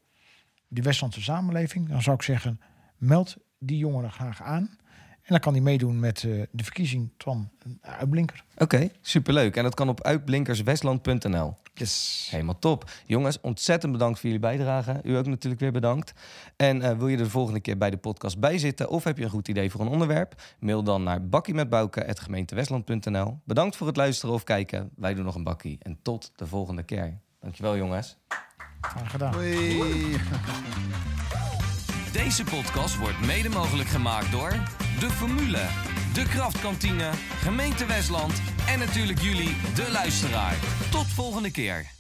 [0.67, 2.61] de Westlandse samenleving, dan zou ik zeggen,
[2.97, 4.78] meld die jongeren graag aan.
[5.29, 8.43] En dan kan hij meedoen met eh, de verkiezing van een uitblinker.
[8.57, 9.55] Oké, superleuk.
[9.55, 11.57] En dat kan op uitblinkerswestland.nl.
[11.73, 12.27] Yes.
[12.31, 12.89] Helemaal top.
[13.05, 14.99] Jongens, ontzettend bedankt voor jullie bijdrage.
[15.03, 16.13] U ook natuurlijk weer bedankt.
[16.55, 18.89] En eh, wil je er de volgende keer bij de podcast bij zitten...
[18.89, 20.41] of heb je een goed idee voor een onderwerp?
[20.59, 23.39] Mail dan naar bakkiemetbouke.gemeentewestland.nl.
[23.43, 24.89] Bedankt voor het luisteren of kijken.
[24.95, 25.77] Wij doen nog een bakkie.
[25.81, 27.17] En tot de volgende keer.
[27.39, 28.17] Dankjewel jongens.
[28.81, 29.33] Graag gedaan.
[32.11, 34.49] Deze podcast wordt mede mogelijk gemaakt door
[34.99, 35.65] De Formule,
[36.13, 37.09] De Kraftkantine,
[37.41, 38.33] Gemeente Westland
[38.67, 40.55] en natuurlijk jullie, de luisteraar.
[40.91, 41.98] Tot volgende keer.